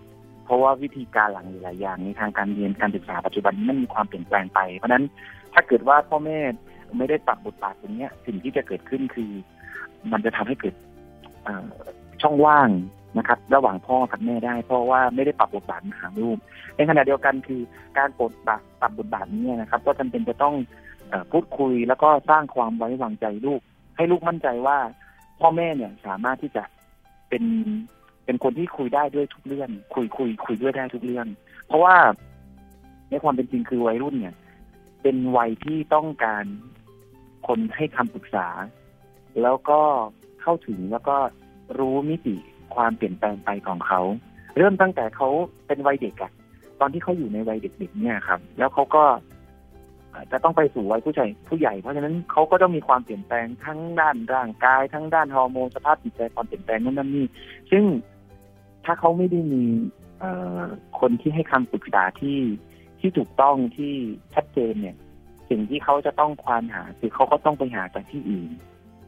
[0.46, 5.04] เพราะว่าวิธีการหลังหลายอย่างในทางการเรียนการศึกษาปัจจุบันนี้มันมีความเปลี่ยนแปลงไป เพราะนั้น
[5.54, 6.40] ถ้าเกิดว่าพ่อแม่
[6.98, 9.32] ไม่ได้ปรับบทบาทตรงนี้สิ่งที่จะเกิดขึ้นคือ
[10.12, 10.76] มันจะทำให้เกิด
[12.22, 12.70] ช่องว่าง
[13.18, 16.38] นะครับ ระหว่างพ่อกับแม่ได้ เพราะว่าไม่ได้ปรับบทบาทหาลูก
[16.76, 17.62] ในขณะเดียวกันคือ
[17.98, 18.34] การปรับบท
[18.82, 20.56] ปรับบทบาทนี้นะครับ ก็จำเป็นจะต้อง
[21.32, 23.62] พูดคุยแล้วก็สร้างความไว้วางใจลูก
[23.96, 24.78] ให้ลูกมั่นใจว่า
[25.40, 26.64] พ่อแม่เนี่ยสามารถที่จะ
[27.30, 27.44] เป็น
[28.26, 31.28] เป็นคนที่คุยได้ด้วยทุกเรื่อง คุยคุย คุยด้วยได้ทุกเรื่อง
[31.68, 31.96] เพราะว่า
[33.10, 34.36] ในความเป็นจริงคือวัยรุ่นเนี่ย
[35.02, 36.46] เป็นวัยที่ต้องการ
[37.48, 38.48] คนให้คำปรึกษา
[39.42, 39.82] แล้วก็
[40.42, 41.18] เข้าถึงแล้วก็
[41.80, 42.36] รู้มิติ
[42.76, 44.02] ความเปลี่ยนแปลงไปของเขา
[44.58, 45.30] เริ่มตั้งแต่เขา
[45.68, 46.32] เป็นวัยเด็กอะ
[46.80, 49.04] ตอนที่เขาอยู่ในวัยเด็กๆเนี่ยครับ แล้วเขาก็
[50.32, 57.26] จะต้องไปสู่วัยผู้ใหญ่ผู้ใหญ่ เพราะฉะนั้นเขาก็ต้องมีความเปลี่ยนแปลงทั้งด้านร่างกาย ทั้งด้านฮอร์โมนสภาพจิตใจความเปลี่ยนแปลงนั่นนั่นนี่
[57.72, 57.84] ซึ่ง
[58.86, 59.64] ถ้าเขาไม่ได้มี
[60.20, 60.26] เอ
[61.00, 62.40] คนที่ให้คำปรึกษาที่
[63.00, 63.94] ที่ถูกต้องที่
[64.36, 64.96] ชัดเจนเนี่ย
[65.50, 68.50] สิ่งที่เขาจะต้องควานหาคือเขาก็ต้องไปหาจากที่อื่น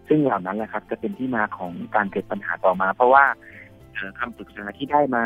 [0.07, 3.25] ซึ่งเหล่านั้นแหละครับจะเป็นที่มาของการเกิดปัญหาต่อมา เพราะว่า
[3.93, 5.25] เอ่อคำปรึกษาที่ได้มา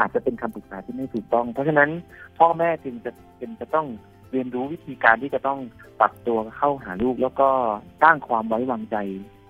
[0.00, 1.90] อาจจะเป็นคำปรึกษาที่ไม่ถูกต้อง เพราะฉะนั้น
[2.38, 3.86] พ่อแม่จึงจะเป็นจะต้อง
[4.32, 5.58] เรียนรู้วิธีการที่จะต้อง
[6.00, 7.48] ปรับตัวเข้าหาลูก แล้วก็
[8.02, 8.96] สร้างความไว้วางใจ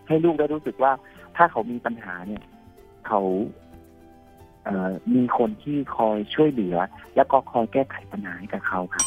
[0.09, 0.93] ให้ลูกได้รู้สึกว่า
[1.37, 2.43] ถ้าเขามีปัญหาเนี่ย
[3.07, 3.21] เขา
[4.65, 6.77] เออมีคนที่คอยช่วยเหลือ
[7.17, 9.07] แล้วก็คอยแก้ไขปัญหาให้กับเขาครับ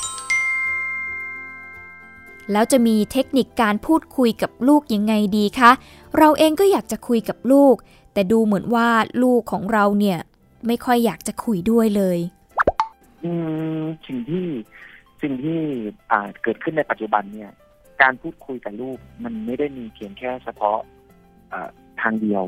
[2.51, 5.71] แล้วจะมีเทคนิคการพูดคุยกับลูกยังไงดีคะ
[6.17, 7.75] เราเองก็อยากจะคุยกับลูก
[8.13, 8.87] แต่ดูเหมือนว่า
[9.23, 10.19] ลูกของเราเนี่ย
[10.67, 12.19] ไม่ค่อยอยากจะคุยด้วยเลย
[13.23, 13.31] อื
[13.79, 14.45] มสิ่งที่
[15.21, 15.59] สิ่งที่
[16.11, 17.51] อ่าเกิดขึ้นในปัจจุบันเนี่ย
[18.01, 20.77] การพูดคุยกับลูกมันไม่ได้มีเพียงแค่เฉพาะ
[22.01, 22.43] ทางเดียว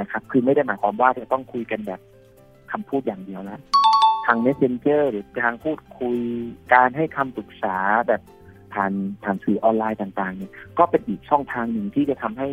[0.00, 2.00] นะครับ คือไม่ได้หมายความว่าจะต้องคุยกันแบบ
[2.72, 3.60] คำพูดอย่างเดียวแล้ว
[4.26, 6.16] ทาง messenger หรือทางพูดคุย
[6.74, 7.76] การให้คำปรึกษา
[8.08, 8.20] แบบ
[8.74, 8.92] ผ่าน
[9.24, 12.48] ผ่านสื่อออนไลน์ต่างๆเนี่ยก็เป็นอีกช่องทางหนึ่งที่จะทำให้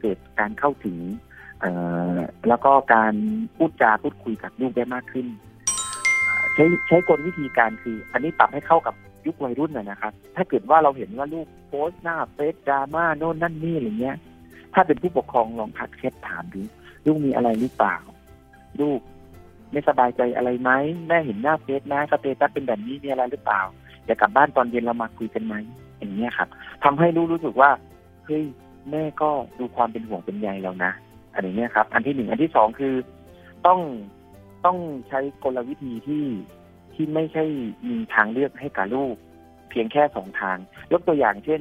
[0.00, 0.96] เกิดการเข้าถึง
[2.48, 3.14] แล้วก็การ
[3.56, 5.26] พูดจาพูดคุยกับลูกได้มากขึ้น
[6.54, 8.94] ใช้ใช้กลวิธีการคือ อันนี้ปรับให้เข้ากับ
[9.26, 14.16] ยุควัยรุ่นนะนะครับ ถ้าเกิดว่าเราเห็นว่าลูกโพสต์หน้าเฟซดราม่าโน่นนั่นนี่อะไรเงี้ย
[14.74, 16.60] ถ้าเป็นผู้ปกครองลองทักแชทถามดู
[17.06, 17.96] ลูกมีอะไรหรือเปล่า
[18.80, 19.00] ลูก
[19.72, 20.70] ไม่สบายใจอะไรไหม
[21.08, 23.62] แม่เห็นหน้าเฟซนะสเตตัสเป็นแบบนี้มีอะไรหรือเปล่า
[24.08, 25.54] อยากลับบ้านตอนเย็นเรามาคุยกันไหม
[25.98, 26.48] อย่างเงี้ยครับ
[26.84, 27.70] ทำให้ลูกรู้สึกว่า
[28.24, 28.44] เฮ้ย
[28.90, 30.92] แม่ก็ดูความเป็นห่วงเป็นใยเรานะ
[31.34, 32.94] อันนี้ครับ อันที่หนึ่งอันที่สองคือ
[33.66, 33.80] ต้อง
[34.64, 34.78] ต้อง
[35.08, 36.24] ใช้กลวิธีที่
[36.94, 37.44] ที่ไม่ใช่
[37.88, 39.14] มีทางเลือกให้กับลูก
[39.70, 40.56] เพียงแค่สองทาง
[40.92, 41.60] ยกตัวอย่างเช่น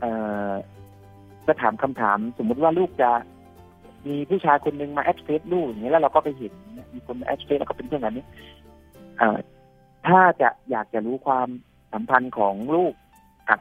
[0.00, 0.04] เอ
[1.46, 3.10] จะถามคำถาม สมมุติว่าลูกจะ
[4.08, 6.52] มีผู้ชายคนหนึ่งมา add Face ลูกอย่างนี้แล้วเราก็ไปเห็น
[6.94, 8.24] มีคนมา add Face แล้วก็เป็นเพื่อนกันนี้
[9.18, 9.36] เอ่อ
[10.06, 11.48] ถ้าจะอยากจะรู้ความ
[11.92, 12.92] สัมพันธ์ของลูก
[13.48, 13.60] กับ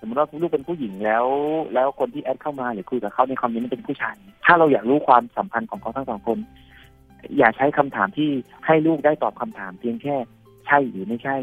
[0.00, 1.26] สมมติว่าลูกเป็นผู้หญิงแล้ว
[1.74, 6.38] แล้วคนที่ add เข้ามาหรือคุยกับเขาในคอมเมนต์เป็นผู้ชาย ถ้าเราอยากรู้ความสัมพันธ์ของเขาทั้งสองคน
[7.38, 8.30] อย่าใช้คำถามที่
[8.66, 10.16] ให้ลูกได้ตอบคำถาม เพียงแค่
[10.66, 11.36] ใช่หรือไม่ใช่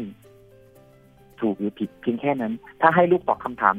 [1.40, 3.76] ถูกหรือผิด เพียงแค่นั้น ถ้าให้ลูกตอบคำถาม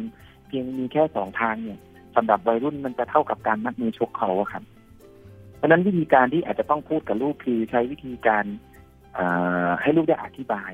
[0.47, 1.79] เพียงมีแค่สองทางเนี่ย
[2.15, 4.63] สำหรับวัยรุ่นมันจะเท่ากับการมัดมือชกเขาอะครับ
[5.57, 8.45] เพราะนั้นวิธีการที่อาจจะต้องพูดกับลูกคือใช้วิธีการ
[9.81, 10.71] ให้ลูกได้อธิบาย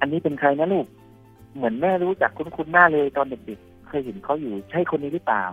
[0.00, 0.86] อันนี้เป็นใครนะลูก
[1.54, 5.44] เหมือนแม่รู้จักคุ้นๆหน้าเลยตอนเด็กๆ เคยเห็นเขาอยู่ใช่คนนี้หรือเปล่า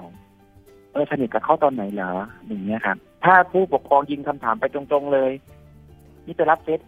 [0.91, 2.11] เออสนิทกับเขาตอนไหนเหรอ
[2.47, 5.31] อย่างเงี้ยครับ ถ้าผู้ปกครองยิงคำถามไปตรงๆเลย
[6.25, 6.79] นี่ไปรับเฟซ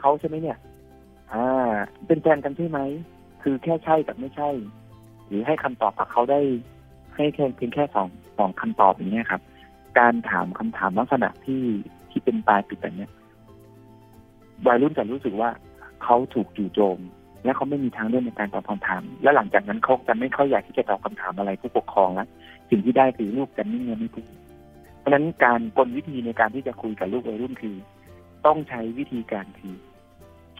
[0.00, 0.58] เขาใช่ไหมเนี่ย
[1.32, 1.70] อ่า
[2.06, 2.80] เป็นแฟนกันใช่ไหม
[3.42, 4.50] คือแค่ใช่กับไม่ใช่
[5.26, 6.40] หรือให้คำตอบกับเขาได้
[7.16, 9.42] ให้แค่เพียงแค่สองสองคำตอบอย่างเงี้ยครับ
[9.98, 11.62] การถามคำถามลักษณะที่
[12.10, 13.10] ที่เป็นปลายปิดแบบเนี้ย
[14.66, 15.50] วัยรุ่นจะรู้สึกว่า
[16.04, 16.98] เขาถูกจู่โจม
[17.44, 22.28] และเขาไม่มีทางเลือกในการตอบคำถาม และหลังจากนั้นเขาจะไม่ค่อยอยากที่จะตอบคำถามอะไรผู้ปกครองแล้ว
[22.70, 24.26] สิ่งที่ได้คือลูกจะนิ่งและไม่พูด
[24.98, 27.76] เพราะฉะนั้นการกลวิธีในการที่จะคุยกับลูกวัยรุ่นคือ
[28.46, 29.76] ต้องใช้วิธีการคือ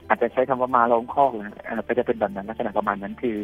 [0.09, 3.37] อาจจะใช้คำว่ามาล้อมคอกนะอ่อก็จะเป็นแบบนั้นลักษณะประมาณนั้นคือ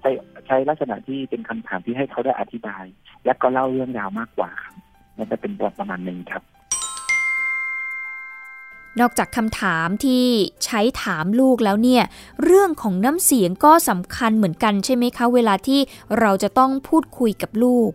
[0.00, 0.10] ใช้
[0.46, 2.84] ใช้ลักษณะที่เป็นคำถามที่ให้เขาได้อธิบาย
[3.24, 4.74] และก็เล่าเรื่องราวมากกว่าครับ
[5.18, 6.42] มันจะเป็นบบประมาณหนึ่งครับ
[9.00, 10.24] นอกจากคำถามที่
[10.64, 12.02] ใช้ถามลูกแล้วเนี่ย
[12.44, 15.80] เรื่องของน้ำเสียงก็สำคัญเหมือนกันใช่ไหมคะ เวลาที่
[16.20, 17.90] เราจะต้องพูดคุยกับลูก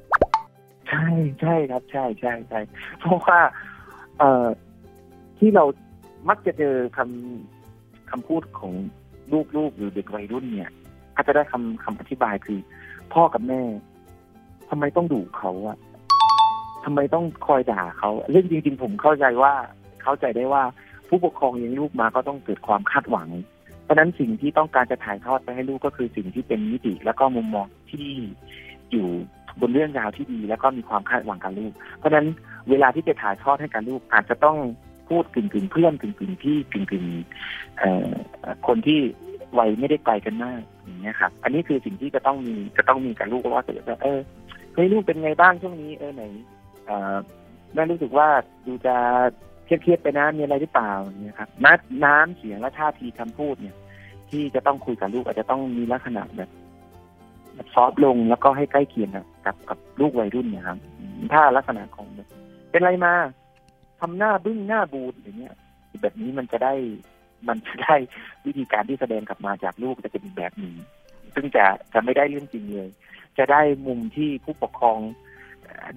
[0.89, 1.08] ใช่
[1.41, 2.60] ใช่ครับ ใช่ใช่ใช่
[2.99, 3.39] เพราะว่า
[4.20, 4.45] เอ่อ
[5.38, 5.64] ที่เรา
[6.30, 8.74] มักจะเจอคำคำพูดของ
[9.56, 10.70] ลูกๆหรือเด็กวัยรุ่นเนี่ย
[11.16, 12.60] ก็จะได้คำคำอธิบายคือ
[13.14, 13.62] พ่อกับแม่
[14.70, 15.78] ทำไมต้องดุเขาอะ
[16.86, 19.54] ทำไมต้องคอยด่าเขาเรื่องจริงๆผมเข้าใจว่า
[20.04, 20.64] เข้าใจได้ว่า
[21.10, 23.30] ผู้ปกครองเลี้ยงลูกมาก็ต้องเกิดความคาดหวัง
[23.84, 28.10] เพราะนั้นสิ่งที่ต้องการจะถ่ายทอดไปให้ลูกก็คือสิ่งที่เป็นมิติแล้วก็มุมมองที่
[28.91, 29.08] อยู่
[29.60, 32.28] บนเรื่องราวที่ดี แล้วก็มีความคาดหวังกับลูก เพราะฉะนั้น
[32.70, 34.58] เวลาที่จะถ่ายทอดให้กับลูกอาจจะต้อง
[35.10, 38.99] พูดกึ่งกึ่งๆเพื่อนกึ่งกึ่งๆพี่กึ่งกึ่งๆคนที่
[39.60, 43.74] วัยไม่ได้ไกลกันมากอย่างเงี้ยครับ อันนี้คือสิ่งที่จะต้องมีจะต้องมีกับลูกว่าจะ
[44.04, 44.20] เออ
[44.74, 46.24] เฮ้ยลูกเป็นไงบ้างช่วงนี้เออไหน
[47.74, 48.28] แม่รู้สึกว่า
[48.66, 48.95] ดูจะ
[49.82, 53.76] เครียดไปนะมีอะไรหรือเปล่าอย่างเงี้ยครับนัดน้ำเสียงและท่าทีคำพูดเนี่ย
[54.30, 56.49] ที่จะต้องคุยกับลูกอาจจะต้องมีลักษณะแบบ
[57.74, 59.09] ซอฟลงแล้วก็ให้ใกล้เคียง
[59.45, 60.78] กับกับลูกวัยรุ่นเนี่ยครับ
[61.34, 62.28] ถ้าลักษณะของแบบ
[62.71, 63.13] เป็นไรมา
[63.99, 65.55] ทำหน้าบึ้งหน้าบูดอย่างเงี้ย
[66.01, 66.74] แบบนี้มันจะได้
[67.47, 67.95] มันจะได้
[68.45, 70.76] วิธีการที่แสดงกลับมาจากลูกจะเป็นแบบนึ่ง
[71.36, 72.89] ซึ่งจะจะไม่ได้เรื่องจริงเลย
[73.38, 74.99] จะได้มุมที่ผู้ปกครอง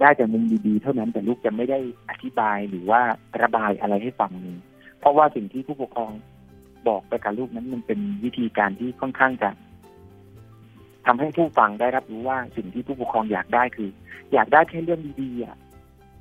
[0.01, 1.79] ได้แต่มุมดีๆ เท่านั้นแต่ลูกจะไม่ได้
[2.09, 3.01] อธิบายหรือว่า
[3.41, 4.57] ระบายอะไรให้ฟังเลย
[4.99, 6.11] เพราะว่าสิ่งที่ผู้ปกครอง
[6.87, 9.49] บอกไปกับลูกนั้นมันเป็นวิธีการที่ค่อนข้างจะ
[11.05, 13.89] ทำให้ผู้ฟังได้รับรู้ว่าสิ่งที่ผู้ปกครองอยากได้คือ
[14.33, 15.57] อยากได้แค่เรื่องดีๆอะ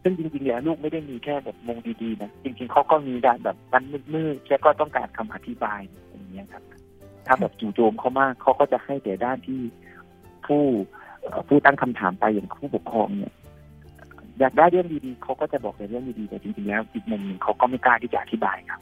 [0.02, 6.62] ซึ่งจริงๆแล้วลูกไม่ได้มีแค่แบบมงดีๆนะจริงๆเขาก็มีด้แบบด้านมืดๆแล้วก็ต้องการคำอธิบายอย่างเงี้ยครับ
[7.26, 9.60] ถ้าแบบจู่โจมเขามากเขาก็จะให้แต่ด้านที่
[10.46, 10.62] ผู้
[11.48, 13.32] ผู้ตั้งคำถามไปอย่างผู้ปกครองเนี่ย
[14.40, 18.80] อยากได้เรื่องดีๆเขาก็จะบอกแต่เรื่องดีๆแต่จริงๆแล้วอีกมุมหนึ่งเขาก็ไม่กล้าที่จะอธิบายครับ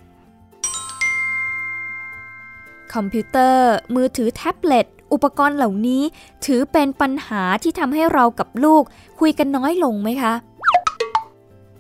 [2.95, 6.03] คอมพิวเตอร์ มือถือแท็บเล็ตอุปกรณ์เหล่านี้
[6.47, 8.83] ถือเป็นปัญหาที่ทำให้เรากับลูก
[9.21, 10.35] คุยกันน้อยลงไหมคะ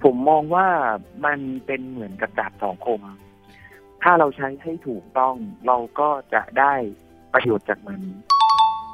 [0.02, 0.68] ผมมองว่า
[1.24, 3.00] มันเป็นเหมือนกับดาบสองคม
[4.02, 5.34] ถ้าเราใช้ให้ถูกต้อง
[5.66, 6.74] เราก็จะได้
[7.32, 8.00] ประโยชน์จากมัน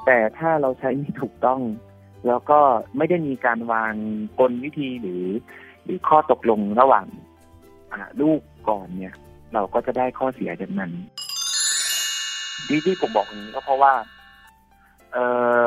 [0.07, 1.61] แต่ถ้าเราใช้ไม่ถูกต้อง
[2.27, 2.61] แล้วก็
[2.97, 3.95] ไม่ได้มีการวาง
[4.41, 5.27] กลวิธีหรือ
[5.85, 7.07] หรือข้อตกลงระหว่าง
[8.21, 9.15] ลูกก่อนเนี่ย
[9.55, 10.91] เราก็จะได้ข้อเสียจากมัน
[12.69, 13.93] ที่ที่ผมบอกอย่างนี้ก็เพราะว่า
[15.13, 15.25] เอ่
[15.63, 15.65] อ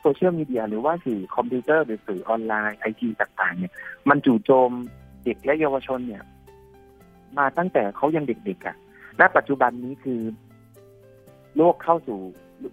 [0.00, 3.72] โซเชียลมีเดียหรือว่าสื่อคอมพิวเตอร์หรือสื่อออนไลน์ไอทีต่างๆ เนี่ย
[4.08, 4.70] มันจู่โจม
[5.24, 6.22] เด็กและเยาวชนเนี่ย
[7.38, 8.76] มาตั้งแต่เขายังเด็กๆอะ่ะ
[9.20, 10.20] ณปัจจุบันนี้คือ
[11.56, 12.18] โลกเข้าสู่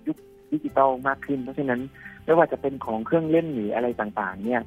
[0.08, 0.18] ยุค
[0.52, 1.82] ดิจิตอลมากขึ้น เพราะฉะนั้น
[2.30, 4.62] ไม่ว่าจะเป็นของเครื่องเล่นหรืออะไรต่างๆ เนี่ย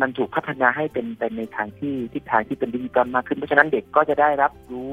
[0.00, 4.90] มันถูกพัฒนาให้เป็นเป็นในทางที่ทิศทางที่เป็นดิจิตอลมากขึ้น เพราะฉะนั้นเด็กก็จะได้รับรู้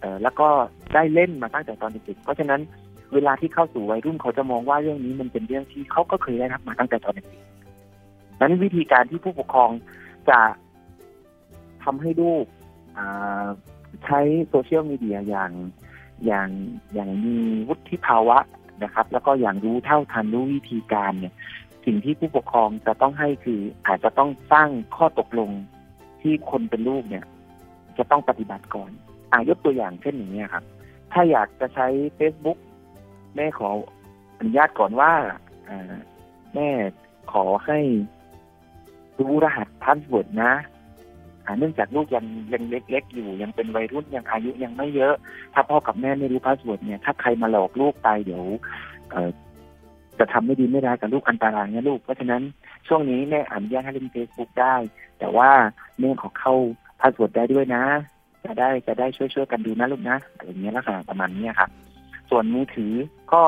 [0.00, 0.48] เอ่อแล้วก็
[0.94, 2.60] ได้เล่นมาตั้งแต่ตอนเด็กๆเพราะฉะนั้น
[3.14, 9.70] เวลาที่เข้าสู่วัยรุ่นเขาจะมองว่าเรื่องนี้มันเป็นเรื่องที่เขาก็เคยได้รับมาตั้งแต่ตอนเด็กๆนั้นวิธีการที่ผู้ปกครอง
[10.28, 10.38] จะ
[11.84, 12.44] ทำให้ลูก
[14.04, 15.52] ใช้โซเชียลมีเดียอย่าง
[16.26, 16.48] อย่าง
[16.94, 17.36] อย่างมี
[17.68, 18.38] วุฒิภาวะ
[18.84, 21.34] นะครับ แล้วก็อย่างรู้เท่าทันรู้วิธีการเนี่ย
[21.84, 25.50] สิ่งที่ผู้ปกครองจะต้องให้คืออาจจะต้องสร้างข้อตกลง
[26.20, 27.24] ที่คนเป็นลูกเนี่ย
[27.98, 28.90] จะต้องปฏิบัติก่อน
[29.32, 30.64] อายกตัวอย่างเช่นอย่างนี้ครับ
[31.12, 32.58] ถ้าอยากจะใช้ Facebook
[33.36, 33.68] แม่ขอ
[34.38, 35.12] อนุญาตก่อนว่า
[36.54, 36.68] แม่
[37.32, 37.78] ขอให้
[39.20, 40.52] รู้รหัส password นะ
[41.58, 45.14] เนื่องจากลูกยังยังเล็ก ๆ อยู่ยังเป็นวัยรุ่นยังอายุยังไม่เยอะ
[45.54, 48.44] ถ้าพ่อกับแม่ไม่รู้ password เนี่ยถ้าใครมาหลอกลูกไปเดี๋ยว
[50.18, 52.42] จะทำไม่ดีไม่ร้ายกับลูกอันตรายนะลูก เพราะฉะนั้น
[52.88, 54.74] ช่วงนี้แม่อนุญาตให้เล่นเฟซบุ๊กได้
[55.18, 55.50] แต่ว่า
[56.00, 56.54] แม่ขอเข้า
[57.00, 57.84] password ได้ด้วยนะ
[58.44, 61.70] จะได้จะได้ช่วยช่วยกันดูนะลูกนะอะไรอย่างเงี้ยลักษณะประมาณเนี้ยครับ
[62.30, 62.92] ส่วนมือถือ
[63.32, 63.42] ก็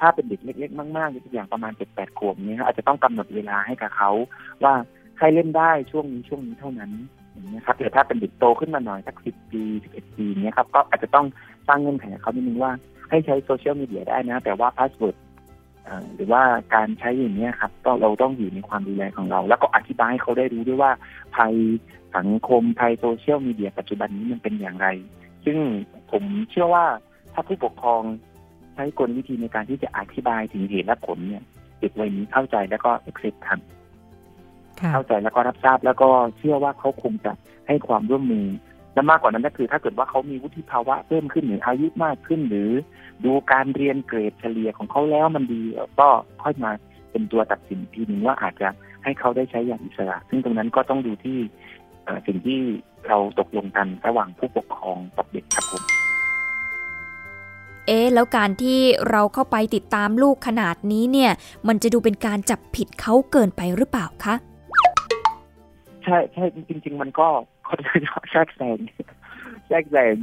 [0.00, 4.10] ถ้าเป็นเด็กเล็ก ๆ มากๆยกตัวอย่างประมาณเจ็ดแปดขวบเนี้ยอาจจะต้องกำหนดเวลาให้กับเขา
[4.64, 4.74] ว่า
[5.16, 6.90] ใครเล่นได้ช่วงนี้ช่วงนี้เท่านั้น
[7.38, 11.26] อย่างเงี้ยครับแต่ถ้าเป็นเด็กโตขึ้นมาหน่อยสักสิบปีสิบเอ็ดปีเนี้ยครับก็อาจจะต้อง
[11.68, 12.72] สร้างเงื่อนไขเขานิดนึงว่า
[13.10, 15.16] ให้ใช้โซเชียลมีเดียได้นะ แต่ว่า password
[16.14, 16.42] หรือว่า
[16.74, 20.92] การใช้อย่างนี้ครับก็เราต้องอยู่ในความดูแลของเรา แล้วก็อธิบายให้เขาได้รู้ด้วยว่า
[21.36, 21.54] ภัย
[22.16, 24.88] สังคมภัยโซเชียลมีเดียปัจจุบันนี้มันเป็นอย่างไร
[25.44, 25.58] ซึ่ง
[26.10, 26.84] ผมเชื่อว่า
[27.34, 28.02] ถ้าผู้ปกครอง
[28.74, 31.44] ใช้กลวิธีในการที่จะอธิบายถึงเหตุและผลเนี่ย
[31.80, 33.60] เด็กวัยนี้เข้าใจแล้วก็ accept ครับ
[34.92, 36.08] เข้าใจแล้วก็รับทราบแล้วก็
[36.38, 37.32] เชื่อว่าเขาคงจะ
[37.68, 38.46] ให้ความร่วมมือ
[38.94, 42.70] และมากกว่านั้นก็คือ ถ้าเกิดว่าเขามีวุฒิภาวะเพิ่มขึ้นหรืออายุมากขึ้น หรือ
[43.24, 45.62] ดูการเรียนเกรดเฉลี่ยของเขาแล้วมันดี
[46.00, 46.08] ก็
[46.42, 46.70] ค่อยมา
[47.10, 48.68] เป็นตัวตัดสินอีกทีหนึ่งว่าอาจจะ
[49.04, 51.38] ให้เขาได้ใช้อย่างอิสระ ซึ่งตรงนั้นก็ต้องดูที่
[52.04, 52.58] เอ่อสิ่งที่
[53.08, 55.82] เราตกลงกันระหว่างผู้ปกครองกับเด็กครับผม
[57.86, 58.78] เอ๊ะแล้วการที่
[59.10, 61.32] เราเข้าไปติดตามลูกขนาดนี้เนี่ย
[61.68, 67.28] มันจะดูเป็นการจับผิดเขาเกินไปหรือเปล่าคะใช่ใช่จริง ๆ มันก็
[67.68, 68.78] ค่อนข้างแทรกแซง
[69.66, 70.16] แทรกแซง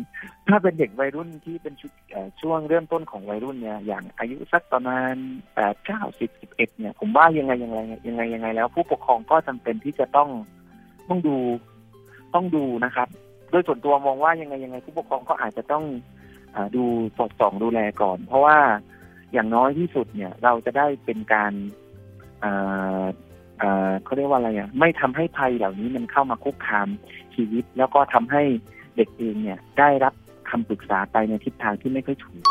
[0.47, 1.91] ถ้าเป็นเด็กวัยรุ่นที่เป็นชุด
[2.41, 5.13] ช่วงเริ่มต้นของวัยรุ่นเนี่ยอย่างอายุสักประมาณ
[5.55, 10.29] แปดเก้าสิบสิบเอ็ดเนี่ย ผมว่ายังไงยังไงยังไงยังไงแล้ว ผู้ปกครองก็จำเป็นที่จะต้อง
[11.09, 11.38] ต้องดู
[12.33, 13.07] ต้องดูนะครับ
[13.49, 15.83] โดยส่วนตัวมองว่ายังไงยังไง ผู้ปกครองก็อาจจะต้อง
[16.55, 16.83] อดู
[17.17, 18.57] สอดส่องดูแลก่อน เพราะว่า
[19.33, 21.53] อย่างน้อยที่สุดเนี่ย เราจะได้เป็นการ
[22.43, 23.05] อา
[24.03, 26.88] เขาเรียกว่าอะไรอะไม่ทำให้ภัยเหล่านี้มันเข้ามาคุกคาม
[27.36, 28.43] ชีวิต แล้วก็ทำให้
[28.95, 30.14] เด็กเองเนี่ยได้รับ
[30.49, 32.43] คำปรึกษาไปในทิศทางที่ไม่ค่อยถูก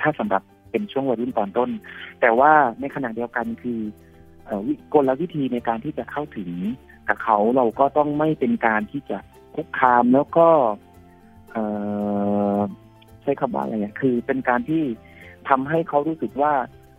[0.00, 1.70] ถ้าสำหรับเป็นช่วงวัยรุ่นตอนต้น
[2.20, 3.80] แต่ว่าในขณะเดียวกันคือ
[4.66, 6.50] วิกลวิธีในการที่จะเข้าถึง
[7.08, 9.18] กับเขาเราก็ต้องไม่เป็นการที่จะ
[9.54, 10.48] คุกคามแล้วก็
[13.22, 14.82] ใช้คำว่าอะไรอะคือเป็นการที่
[15.48, 16.52] ทำให้เขารู้สึกว่า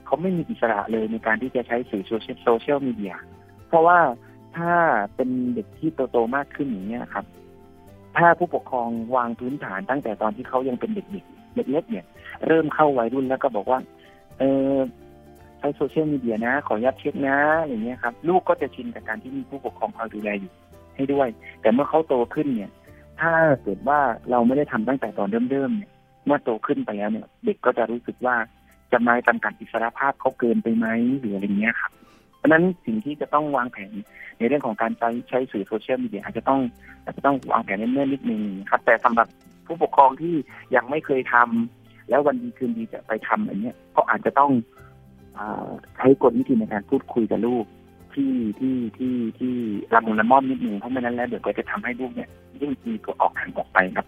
[0.08, 2.04] เขาไม่มีอิสระเลยในการที่จะใช้สื่อ
[2.44, 3.14] โซเชียลมีเดีย
[3.68, 4.00] เพราะว่า
[4.58, 4.74] ถ้า
[5.16, 7.26] เป็นเด็กที่โตๆมากขึ้นอย่างเงี้ยครับ
[8.18, 12.06] ถ้าผู้ปกครองวางพื้นฐานตั้งแต่ตอนที่เขายังเป็นเด็กๆเล็กๆเนี่ย
[12.48, 13.80] เริ่มเข้าวัยรุ่นแล้วก็บอกว่า
[14.40, 14.44] เอ
[14.74, 14.78] อ
[15.60, 17.38] ใช้โซเชียลมีเดียนะ ขออนุญาตเช็คนะ
[17.68, 20.54] อย่างเงี้ยครับ ลูกก็จะชินกับการที่มีผู้ปกครองคอยดูแลอยู่
[20.96, 21.28] ให้ด้วย
[21.62, 22.72] แต่เมื่อเขาโตขึ้นเนี่ย
[23.22, 23.34] ถ้า
[23.64, 24.00] เกิดว่า
[24.32, 25.92] เราไม่ได้ทำตั้งแต่ตอนเริ่มๆเนี่ย
[26.26, 28.36] เมื่อโตขึ้นไปแล้วเนี่ย เด็กก็จะรู้สึกว่า
[28.92, 30.88] จะมาจำกัดอิสรภาพเขาเกินไปไหม
[31.20, 31.92] หรืออะไรเงี้ยครับ
[32.38, 33.92] เพราะนั้นสิ่งที่จะต้องวางแผน
[34.38, 36.60] ในเรื่องของการใช้ใช้สื่อโซเชียลมีเดียอาจจะต้อง
[37.04, 39.28] อาจจะต้องวางแผนเนิ่นๆนิดนึงครับ แต่สำหรับ
[39.66, 40.36] ผู้ปกครองที่
[40.76, 44.52] ยังไม่เคยทำแล้ววันดีคืนดีจะไปทำอันเนี้ยก็อาจจะต้อง
[45.38, 45.40] อ
[45.98, 47.66] ใช้กลวิธีในการพูดคุยกับลูก
[48.14, 49.54] ที่ที่ที่ที่
[49.94, 52.30] ละมุนละม่อมนิดนึงเพราะไม่นั้นแล้วเดี๋ยวก็จะทำให้ลูกเนี่ย
[52.62, 54.06] ยิ่งตีตัวออกห่างออกไปครับ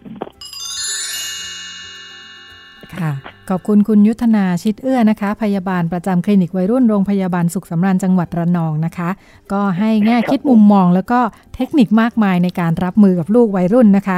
[3.01, 3.11] ค่ะ
[3.49, 9.09] ขอบคุณคุณยุทธนาชิดเอื้อนะคะ พยาบาลประจำคลินิกวัยรุ่นโรงพยาบาลสุขสำราญจังหวัดระนองนะคะ
[9.51, 11.19] ก็ให้แง่คิดมุมมอง แล้วก็
[11.55, 14.17] เทคนิคมากมายในการรับมือกับลูกวัยรุ่นนะคะ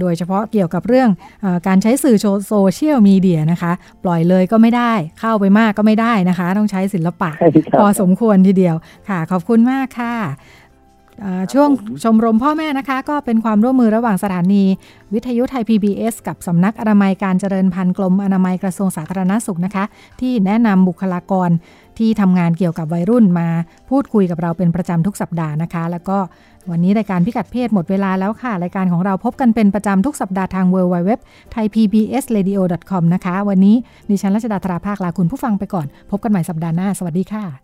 [0.00, 1.10] โดยเฉพาะเกี่ยวกับเรื่อง
[1.42, 2.16] เออการใช้สื่อ
[2.48, 3.72] โซเชียลมีเดียนะคะ
[4.04, 8.76] ปล่อยเลยก็ไม่ได้ เข้าไปมากก็ไม่ได้นะคะ ต้องใช้ศิลปะใช่ครับพอสมควรทีเดียว
[9.08, 10.63] ค่ะ ขอบคุณมากค่ะอ่า
[11.52, 11.68] ช่วง
[12.02, 14.62] ชมรมพ่อแม่นะคะ ก็เป็นความร่วมมือระหว่างสถานี
[15.14, 19.84] วิทยุไทย PBS กับสำนักอนามัยการเจริญพันธุ์กรมอนามัยกระทรวงสาธารณสุขนะคะ
[20.20, 21.50] ที่แนะนำบุคลากร
[21.98, 23.48] ที่ทำงานเกี่ยวกับวัยรุ่นมา
[23.90, 26.18] พูดคุยกับเราเป็นประจำทุกสัปดาห์นะคะ แล้วก็
[26.70, 31.10] วันนี้รายการพิกัดเพศหมดเวลาแล้วค่ะ รายการของเราพบกันเป็นประจำทุกสัปดาห์ทาง w w w
[31.54, 32.60] t h a i p b s r a d i o
[32.90, 33.76] com นะคะ วันนี้
[34.10, 37.63] ดิฉันรัชดาธราภาคลาคุณผู้ฟังไปก่อน พบกันใหม่สัปดาห์หน้า สวัสดีค่ะ